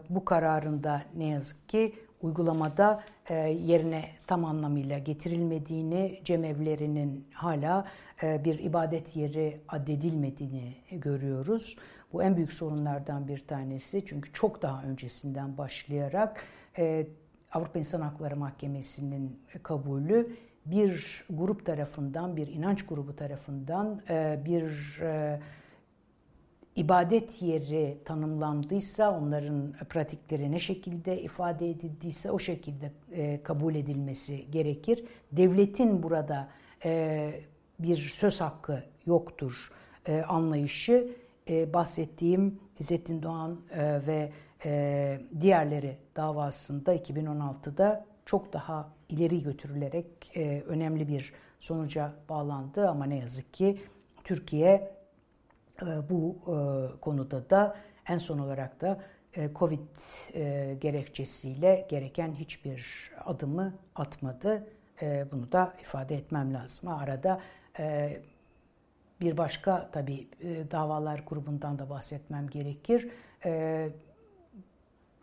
[0.10, 3.00] bu kararında ne yazık ki uygulamada
[3.30, 7.86] e, yerine tam anlamıyla getirilmediğini, cemevlerinin hala
[8.24, 11.76] e, bir ibadet yeri addedilmediğini görüyoruz.
[12.14, 16.44] Bu en büyük sorunlardan bir tanesi çünkü çok daha öncesinden başlayarak
[16.78, 17.08] e,
[17.52, 25.40] Avrupa İnsan Hakları Mahkemesi'nin kabulü bir grup tarafından, bir inanç grubu tarafından e, bir e,
[26.76, 35.06] ibadet yeri tanımlandıysa, onların pratikleri ne şekilde ifade edildiyse o şekilde e, kabul edilmesi gerekir.
[35.32, 36.50] Devletin burada
[37.80, 39.72] bir söz hakkı yoktur
[40.28, 41.16] anlayışı
[41.50, 43.60] bahsettiğim İzzettin Doğan
[44.08, 44.32] ve
[45.40, 50.06] diğerleri davasında 2016'da çok daha ileri götürülerek
[50.36, 53.82] e, önemli bir sonuca bağlandı ama ne yazık ki
[54.24, 54.92] Türkiye
[55.82, 56.56] e, bu e,
[57.00, 57.76] konuda da
[58.08, 59.00] en son olarak da
[59.34, 59.80] e, Covid
[60.34, 64.68] e, gerekçesiyle gereken hiçbir adımı atmadı.
[65.02, 66.90] E, bunu da ifade etmem lazım.
[66.90, 67.42] Arada
[67.80, 68.18] e,
[69.22, 73.10] bir başka tabii e, davalar grubundan da bahsetmem gerekir.
[73.46, 73.90] E,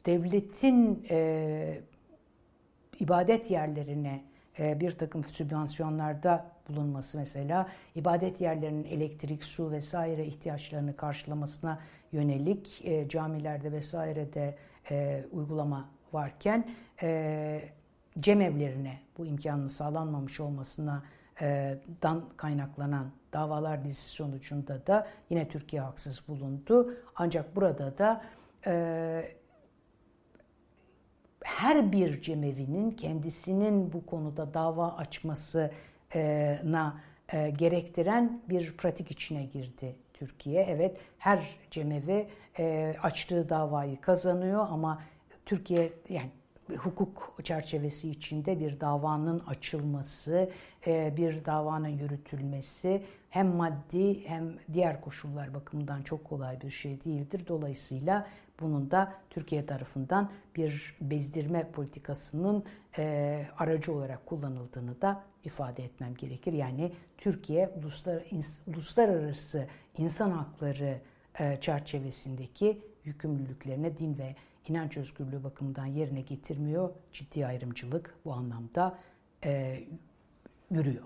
[0.07, 1.81] devletin e,
[3.01, 4.25] ibadet yerlerine
[4.59, 11.79] e, bir takım sübvansiyonlarda bulunması mesela ibadet yerlerinin elektrik, su vesaire ihtiyaçlarını karşılamasına
[12.13, 14.57] yönelik e, camilerde vesairede
[14.91, 16.69] e, uygulama varken
[18.21, 21.03] cemevlerine bu imkanın sağlanmamış olmasına
[22.03, 26.95] dan kaynaklanan davalar dizisi sonucunda da yine Türkiye haksız bulundu.
[27.17, 28.23] Ancak burada da
[31.45, 35.71] her bir cemevinin kendisinin bu konuda dava açmasına
[37.33, 40.63] e, gerektiren bir pratik içine girdi Türkiye.
[40.63, 45.03] Evet her cemevi e, açtığı davayı kazanıyor ama
[45.47, 46.31] Türkiye yani
[46.75, 50.51] hukuk çerçevesi içinde bir davanın açılması,
[50.87, 57.45] e, bir davanın yürütülmesi hem maddi hem diğer koşullar bakımından çok kolay bir şey değildir.
[57.49, 58.27] Dolayısıyla
[58.61, 62.65] bunun da Türkiye tarafından bir bezdirme politikasının
[62.99, 66.53] e, aracı olarak kullanıldığını da ifade etmem gerekir.
[66.53, 67.71] Yani Türkiye
[68.67, 69.67] uluslararası
[69.99, 71.01] insan hakları
[71.41, 74.35] e, çerçevesindeki yükümlülüklerine din ve
[74.71, 76.91] inanç özgürlüğü bakımından yerine getirmiyor.
[77.13, 78.99] Ciddi ayrımcılık bu anlamda
[79.45, 79.81] e,
[80.71, 81.05] yürüyor.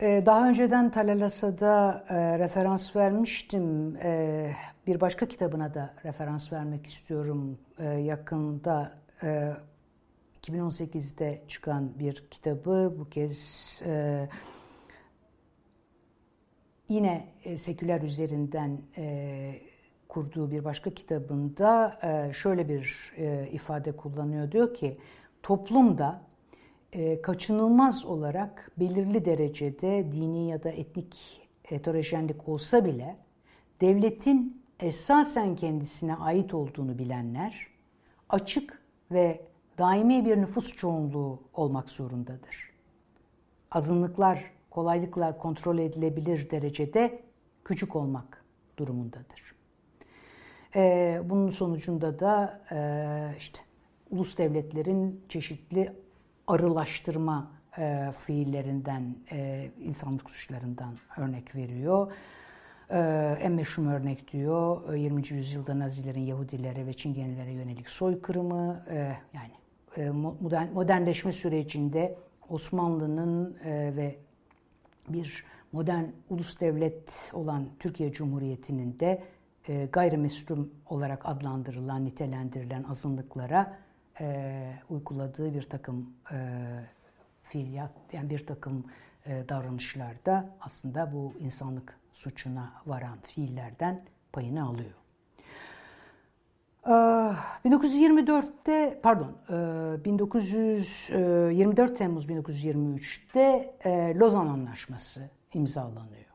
[0.00, 3.96] Ee, daha önceden Talalasa'da e, referans vermiştim.
[3.96, 4.52] E,
[4.86, 7.58] bir başka kitabına da referans vermek istiyorum.
[7.78, 9.52] E, yakında e,
[10.42, 12.94] 2018'de çıkan bir kitabı.
[12.98, 14.28] Bu kez e,
[16.88, 19.60] yine e, seküler üzerinden e,
[20.08, 24.52] kurduğu bir başka kitabında e, şöyle bir e, ifade kullanıyor.
[24.52, 24.98] Diyor ki
[25.42, 26.22] toplumda
[26.92, 33.16] e, kaçınılmaz olarak belirli derecede dini ya da etnik heterojenlik olsa bile
[33.80, 37.66] devletin esasen kendisine ait olduğunu bilenler
[38.28, 39.40] açık ve
[39.78, 42.70] daimi bir nüfus çoğunluğu olmak zorundadır.
[43.70, 47.22] Azınlıklar kolaylıkla kontrol edilebilir derecede
[47.64, 48.44] küçük olmak
[48.76, 49.57] durumundadır.
[50.76, 53.58] Ee, bunun sonucunda da e, işte
[54.10, 55.92] ulus devletlerin çeşitli
[56.46, 62.12] arılaştırma e, fiillerinden, e, insanlık suçlarından örnek veriyor.
[63.40, 65.22] en meşhur örnek diyor 20.
[65.28, 68.84] yüzyılda Nazilerin Yahudilere ve Çingenelere yönelik soykırımı
[69.34, 72.18] yani modern, modernleşme sürecinde
[72.48, 73.56] Osmanlı'nın
[73.96, 74.16] ve
[75.08, 79.22] bir modern ulus devlet olan Türkiye Cumhuriyeti'nin de
[79.68, 83.76] e, gayrimüslim olarak adlandırılan, nitelendirilen azınlıklara
[84.20, 86.36] e, uyguladığı bir takım e,
[87.42, 88.84] fiiliyat, yani bir takım
[89.26, 94.94] e, davranışlarda aslında bu insanlık suçuna varan fiillerden payını alıyor.
[97.64, 99.36] 1924'te ee, pardon
[100.04, 106.27] 1924 e, Temmuz 1923'te e, Lozan Anlaşması imzalanıyor.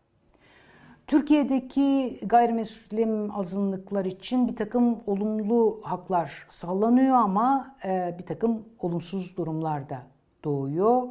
[1.08, 9.90] Türkiye'deki gayrimüslim azınlıklar için bir takım olumlu haklar sağlanıyor ama e, bir takım olumsuz durumlar
[9.90, 10.04] da
[10.44, 11.08] doğuyor.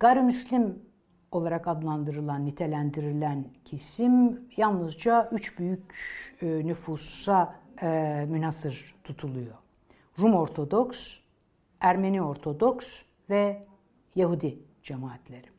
[0.00, 0.82] Gayrimüslim
[1.32, 5.94] olarak adlandırılan, nitelendirilen kesim yalnızca üç büyük
[6.42, 9.54] e, nüfusa e, münhasır tutuluyor.
[10.18, 11.18] Rum Ortodoks,
[11.80, 13.66] Ermeni Ortodoks ve
[14.14, 15.57] Yahudi cemaatleri.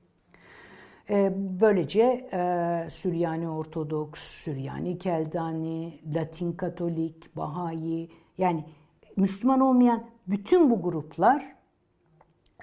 [1.10, 8.66] E, böylece e, Süryani Ortodoks, Süryani Keldani, Latin Katolik, Bahayi yani
[9.18, 11.56] Müslüman olmayan bütün bu gruplar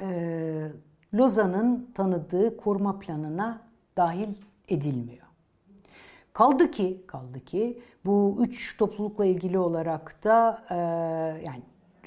[0.00, 0.70] e,
[1.14, 3.60] Lozan'ın tanıdığı koruma planına
[3.96, 4.28] dahil
[4.68, 5.26] edilmiyor.
[6.32, 10.76] Kaldı ki, kaldı ki bu üç toplulukla ilgili olarak da e,
[11.46, 11.62] yani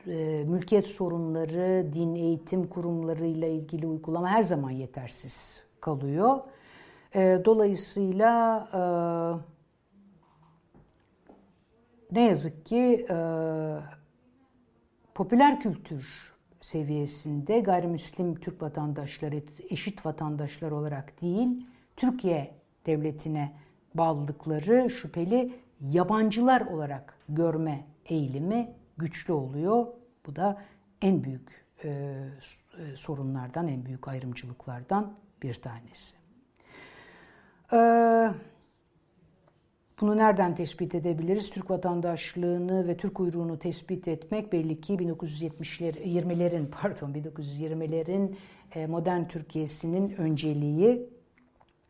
[0.07, 6.39] e, mülkiyet sorunları, din eğitim kurumlarıyla ilgili uygulama her zaman yetersiz kalıyor.
[7.15, 8.81] E, dolayısıyla e,
[12.11, 13.17] ne yazık ki e,
[15.15, 23.53] popüler kültür seviyesinde gayrimüslim Türk vatandaşları eşit vatandaşlar olarak değil, Türkiye devletine
[23.93, 29.87] bağlılıkları şüpheli yabancılar olarak görme eğilimi güçlü oluyor.
[30.25, 30.61] Bu da
[31.01, 35.13] en büyük e, e sorunlardan, en büyük ayrımcılıklardan
[35.43, 36.15] bir tanesi.
[37.73, 38.29] Ee,
[40.01, 41.49] bunu nereden tespit edebiliriz?
[41.49, 48.35] Türk vatandaşlığını ve Türk uyruğunu tespit etmek belli ki 1970'ler 20'lerin pardon 1920'lerin
[48.75, 51.09] e, modern Türkiye'sinin önceliği.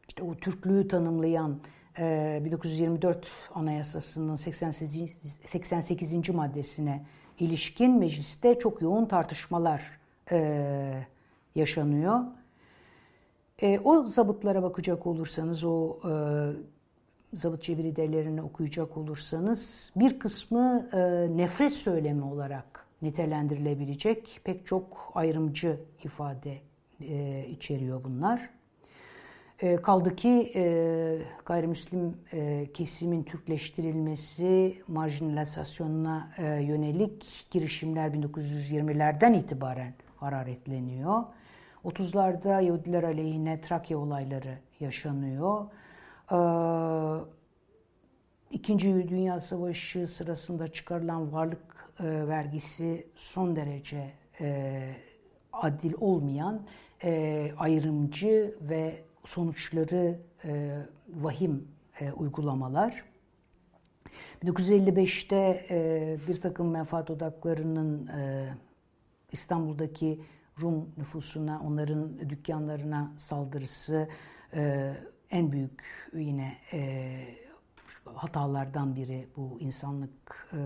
[0.08, 1.60] İşte o Türklüğü tanımlayan
[1.98, 5.38] 1924 e, Anayasası'nın 88.
[5.44, 6.30] 88.
[6.30, 7.06] maddesine
[7.40, 10.00] ilişkin mecliste çok yoğun tartışmalar
[13.62, 13.80] e.
[13.80, 15.98] O zabıtlara bakacak olursanız o
[17.34, 20.98] zabıt cebiri okuyacak olursanız bir kısmı e,
[21.38, 26.58] nefret söylemi olarak nitelendirilebilecek pek çok ayrımcı ifade
[27.02, 28.50] e, içeriyor bunlar.
[29.60, 41.24] E, kaldı ki e, gayrimüslim e, kesimin Türkleştirilmesi, marjinalizasyonuna e, yönelik girişimler 1920'lerden itibaren hararetleniyor.
[41.86, 45.66] 30'larda Yahudiler aleyhine Trakya olayları yaşanıyor.
[46.32, 47.40] Ee,
[48.52, 54.12] İkinci Dünya Savaşı sırasında çıkarılan varlık e, vergisi son derece
[54.42, 54.96] e,
[55.54, 56.62] adil olmayan,
[57.04, 60.20] e, ayrımcı ve sonuçları
[61.10, 61.68] vahim
[62.16, 63.04] uygulamalar.
[64.44, 65.66] 1955'te
[66.28, 68.10] bir takım menfaat odaklarının
[69.32, 70.22] İstanbul'daki
[70.62, 74.08] Rum nüfusuna, onların dükkanlarına saldırısı,
[75.32, 77.12] en büyük yine e,
[78.06, 80.60] hatalardan biri bu insanlık e,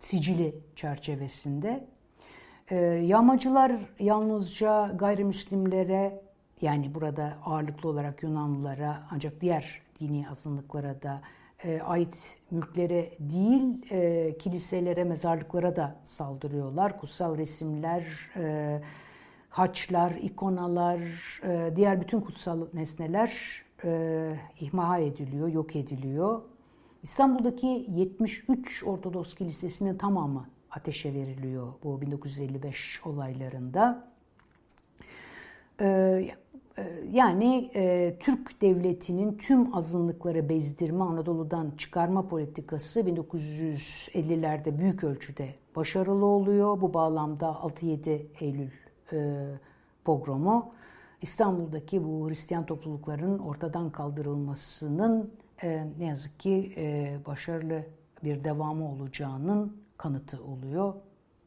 [0.00, 1.88] sicili çerçevesinde.
[2.70, 6.22] E, yağmacılar yalnızca gayrimüslimlere
[6.60, 11.22] yani burada ağırlıklı olarak Yunanlılara ancak diğer dini azınlıklara da
[11.64, 17.00] e, ait mülklere değil e, kiliselere, mezarlıklara da saldırıyorlar.
[17.00, 18.04] Kutsal resimler,
[18.36, 18.80] e,
[19.48, 21.00] haçlar, ikonalar,
[21.44, 26.42] e, diğer bütün kutsal nesneler e, ihmaha ediliyor, yok ediliyor.
[27.02, 34.08] İstanbul'daki 73 Ortodoks Kilisesi'nin tamamı ateşe veriliyor bu 1955 olaylarında.
[35.80, 36.36] E,
[37.12, 37.70] yani
[38.20, 46.80] Türk devletinin tüm azınlıkları bezdirme, Anadolu'dan çıkarma politikası 1950'lerde büyük ölçüde başarılı oluyor.
[46.80, 48.70] Bu bağlamda 6-7 Eylül
[49.12, 49.46] e,
[50.04, 50.72] pogromu
[51.22, 55.30] İstanbul'daki bu Hristiyan toplulukların ortadan kaldırılmasının
[55.62, 57.82] e, ne yazık ki e, başarılı
[58.24, 60.94] bir devamı olacağının kanıtı oluyor.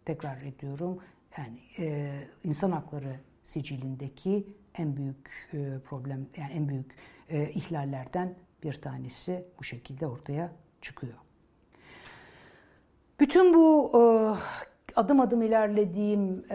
[0.05, 0.97] Tekrar ediyorum
[1.37, 2.13] yani e,
[2.43, 4.47] insan hakları sicilindeki
[4.77, 6.95] en büyük e, problem yani en büyük
[7.29, 10.51] e, ihlallerden bir tanesi bu şekilde ortaya
[10.81, 11.13] çıkıyor.
[13.19, 14.01] Bütün bu e,
[14.95, 16.45] adım adım ilerlediğim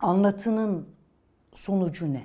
[0.00, 0.88] anlatının
[1.54, 2.24] sonucu ne?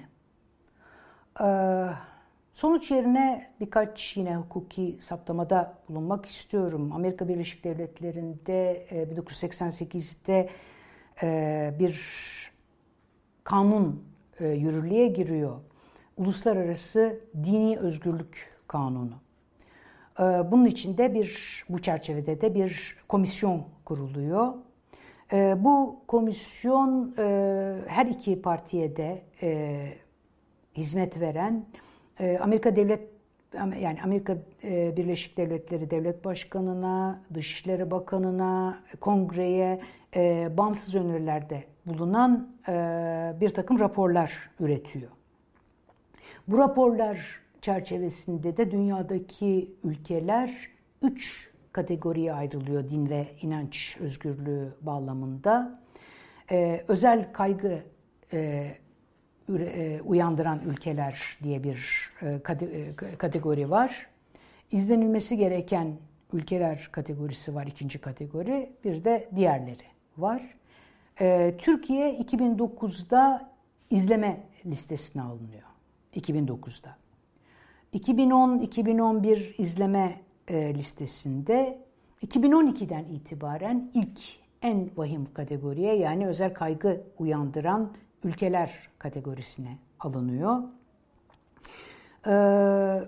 [2.54, 6.92] Sonuç yerine birkaç yine hukuki saptamada bulunmak istiyorum.
[6.92, 10.50] Amerika Birleşik Devletleri'nde e, 1988'de
[11.24, 12.53] e, bir
[13.44, 14.04] kanun
[14.40, 15.56] e, yürürlüğe giriyor.
[16.18, 19.16] Uluslararası Dini Özgürlük Kanunu.
[20.20, 24.54] E, bunun içinde bir, bu çerçevede de bir komisyon kuruluyor.
[25.34, 27.24] E, bu komisyon e,
[27.88, 29.80] her iki partiye de e,
[30.78, 31.66] hizmet veren
[32.20, 33.14] e, Amerika Devlet
[33.80, 39.80] yani Amerika e, Birleşik Devletleri Devlet Başkanı'na, Dışişleri Bakanı'na, Kongre'ye
[40.16, 42.74] e, bağımsız önerilerde bulunan e,
[43.42, 45.12] bir takım raporlar üretiyor.
[46.48, 50.70] Bu raporlar çerçevesinde de dünyadaki ülkeler
[51.02, 55.80] üç kategoriye ayrılıyor din ve inanç özgürlüğü bağlamında.
[56.52, 57.84] Ee, özel kaygı
[58.34, 58.72] e,
[59.50, 64.08] e, uyandıran ülkeler diye bir e, e, kategori var.
[64.72, 65.98] İzlenilmesi gereken
[66.34, 68.72] ülkeler kategorisi var, ikinci kategori.
[68.84, 69.84] Bir de diğerleri
[70.18, 70.56] var.
[71.58, 73.50] Türkiye 2009'da
[73.90, 75.64] izleme listesine alınıyor.
[76.16, 76.98] 2009'da.
[77.94, 81.80] 2010-2011 izleme listesinde
[82.26, 84.20] 2012'den itibaren ilk
[84.62, 87.92] en vahim kategoriye yani özel kaygı uyandıran
[88.24, 90.64] ülkeler kategorisine alınıyor.
[92.28, 93.04] Ee,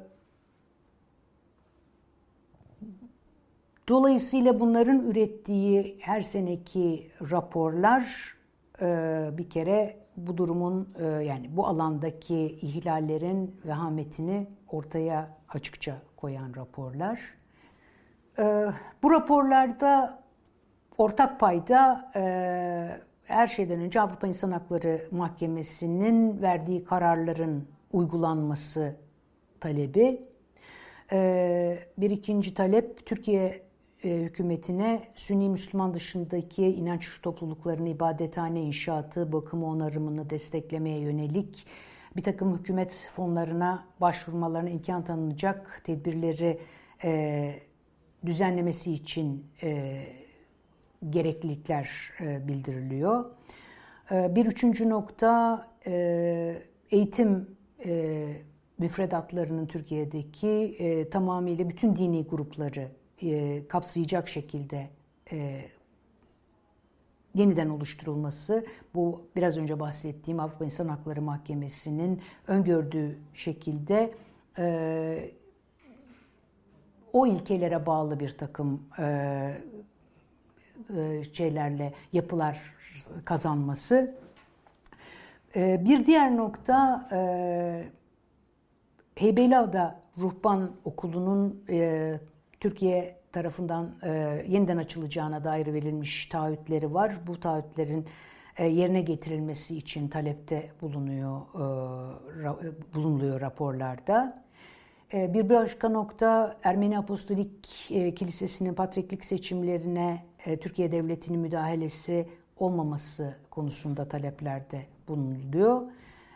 [3.88, 8.36] dolayısıyla bunların ürettiği her seneki raporlar
[8.82, 8.88] e,
[9.38, 17.22] bir kere bu durumun e, yani bu alandaki ihlallerin vehametini ortaya açıkça koyan raporlar.
[18.40, 18.66] E,
[19.04, 20.24] bu raporlarda
[20.98, 22.12] ortak payda
[23.24, 28.96] her şeyden önce Avrupa İnsan Hakları Mahkemesi'nin verdiği kararların uygulanması
[29.60, 30.22] talebi.
[31.98, 33.65] Bir ikinci talep Türkiye
[34.06, 41.68] e, hükümetine Sünni Müslüman dışındaki inanç topluluklarının ibadethane inşaatı, bakımı onarımını desteklemeye yönelik
[42.16, 46.60] bir takım hükümet fonlarına başvurmalarına imkan tanınacak tedbirleri
[47.04, 47.54] e,
[48.26, 50.02] düzenlemesi için e,
[51.10, 53.26] gereklilikler e, bildiriliyor.
[54.12, 56.62] E, bir üçüncü nokta e,
[56.92, 57.56] eğitim
[58.78, 60.78] müfredatlarının Türkiye'deki
[61.12, 62.88] tamamıyla bütün dini grupları
[63.70, 64.90] kapsayacak şekilde
[67.34, 68.66] yeniden oluşturulması
[68.96, 74.14] bu biraz önce bahsettiğim Avrupa İnsan Hakları Mahkemesi'nin öngördüğü şekilde
[77.14, 78.84] o ilkelere bağlı bir takım
[80.98, 82.76] e, şeylerle yapılar
[83.26, 84.16] kazanması.
[85.56, 87.90] E, bir diğer nokta e,
[89.16, 91.64] Heybeliada Ruhban Okulu'nun
[92.60, 93.96] Türkiye tarafından
[94.48, 97.16] yeniden açılacağına dair verilmiş taahhütleri var.
[97.28, 98.06] Bu taahhütlerin
[98.60, 101.42] yerine getirilmesi için talepte bulunuyor
[102.94, 104.44] bulunuluyor raporlarda.
[105.14, 107.64] Bir başka nokta Ermeni Apostolik
[108.16, 112.28] Kilisesi'nin patriklik seçimlerine e, Türkiye Devleti'nin müdahalesi
[112.58, 115.82] olmaması konusunda taleplerde bulunuluyor.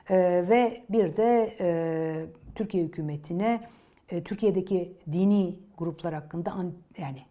[0.09, 0.17] E,
[0.49, 2.25] ve bir de e,
[2.55, 3.61] Türkiye hükümetine
[4.09, 6.55] Türkiye'deki dini gruplar hakkında
[6.97, 7.25] yani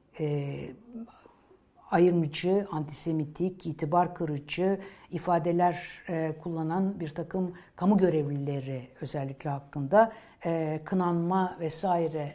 [1.90, 4.80] ayrımcı, antisemitik, itibar kırıcı
[5.10, 6.02] ifadeler
[6.42, 10.12] kullanan bir takım kamu görevlileri özellikle hakkında
[10.84, 12.34] kınanma vesaire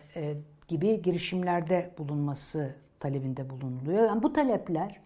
[0.68, 4.08] gibi girişimlerde bulunması talebinde bulunuluyor.
[4.08, 5.00] Yani bu talepler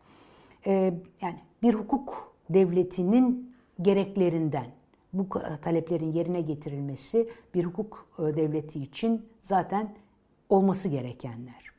[0.65, 4.65] e, yani bir hukuk devletinin gereklerinden
[5.13, 5.29] bu
[5.61, 9.95] taleplerin yerine getirilmesi bir hukuk e, devleti için zaten
[10.49, 11.71] olması gerekenler.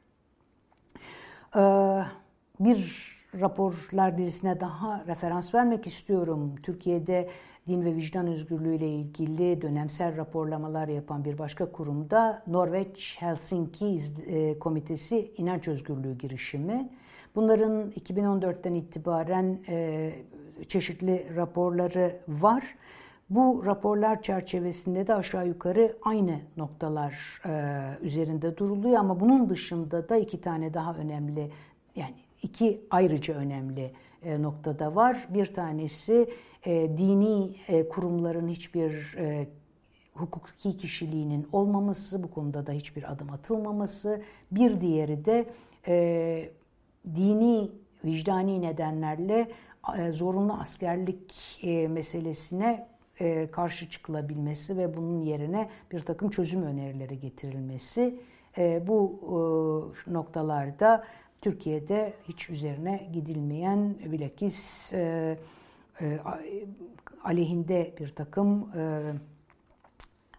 [1.57, 1.63] E,
[2.61, 3.09] bir
[3.41, 6.55] raporlar dizisine daha referans vermek istiyorum.
[6.63, 7.29] Türkiye'de
[7.67, 14.59] din ve vicdan özgürlüğü ile ilgili dönemsel raporlamalar yapan bir başka kurumda Norveç Helsinki e,
[14.59, 16.89] Komitesi İnanç Özgürlüğü girişimi.
[17.35, 20.13] Bunların 2014'ten itibaren e,
[20.69, 22.75] çeşitli raporları var.
[23.31, 30.17] Bu raporlar çerçevesinde de aşağı yukarı aynı noktalar e, üzerinde duruluyor ama bunun dışında da
[30.17, 31.51] iki tane daha önemli
[31.97, 33.93] yani iki ayrıca önemli
[34.23, 35.29] e, noktada var.
[35.29, 36.31] Bir tanesi
[36.67, 39.49] e, dini e, kurumların hiçbir e,
[40.15, 44.23] hukuki kişiliğinin olmaması, bu konuda da hiçbir adım atılmaması.
[44.51, 45.47] Bir diğeri de
[45.89, 46.51] e,
[47.15, 47.71] dini,
[48.05, 49.49] vicdani nedenlerle
[49.99, 52.89] e, zorunlu askerlik e, meselesine
[53.21, 58.21] e, karşı çıkılabilmesi ve bunun yerine bir takım çözüm önerileri getirilmesi.
[58.59, 59.21] E, bu
[60.07, 61.05] e, noktalarda
[61.41, 65.39] Türkiye'de hiç üzerine gidilmeyen bilakis e,
[66.01, 66.19] e,
[67.25, 69.13] aleyhinde bir takım e,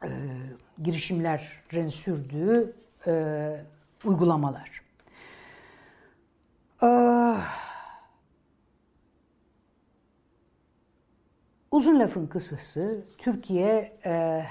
[0.03, 0.09] e,
[0.83, 2.73] girişimlerin sürdüğü
[3.07, 3.55] e,
[4.05, 4.81] uygulamalar.
[6.83, 6.87] E,
[11.71, 14.45] uzun lafın kısası Türkiye e,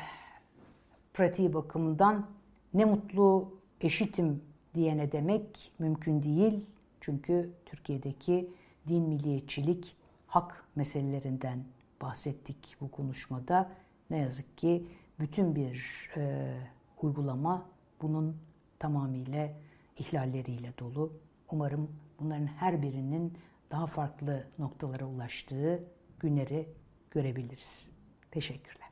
[1.14, 2.26] pratiği bakımından
[2.74, 4.42] ne mutlu eşitim
[4.74, 6.66] diyene demek mümkün değil.
[7.00, 8.50] Çünkü Türkiye'deki
[8.88, 9.96] din milliyetçilik
[10.26, 11.64] hak meselelerinden
[12.02, 13.70] bahsettik bu konuşmada.
[14.10, 14.86] Ne yazık ki
[15.20, 16.54] bütün bir e,
[17.02, 17.66] uygulama
[18.02, 18.36] bunun
[18.78, 19.48] tamamıyla
[19.98, 21.12] ihlalleriyle dolu.
[21.50, 21.90] Umarım
[22.20, 23.38] bunların her birinin
[23.70, 25.84] daha farklı noktalara ulaştığı
[26.20, 26.68] günleri
[27.10, 27.88] görebiliriz.
[28.30, 28.87] Teşekkürler.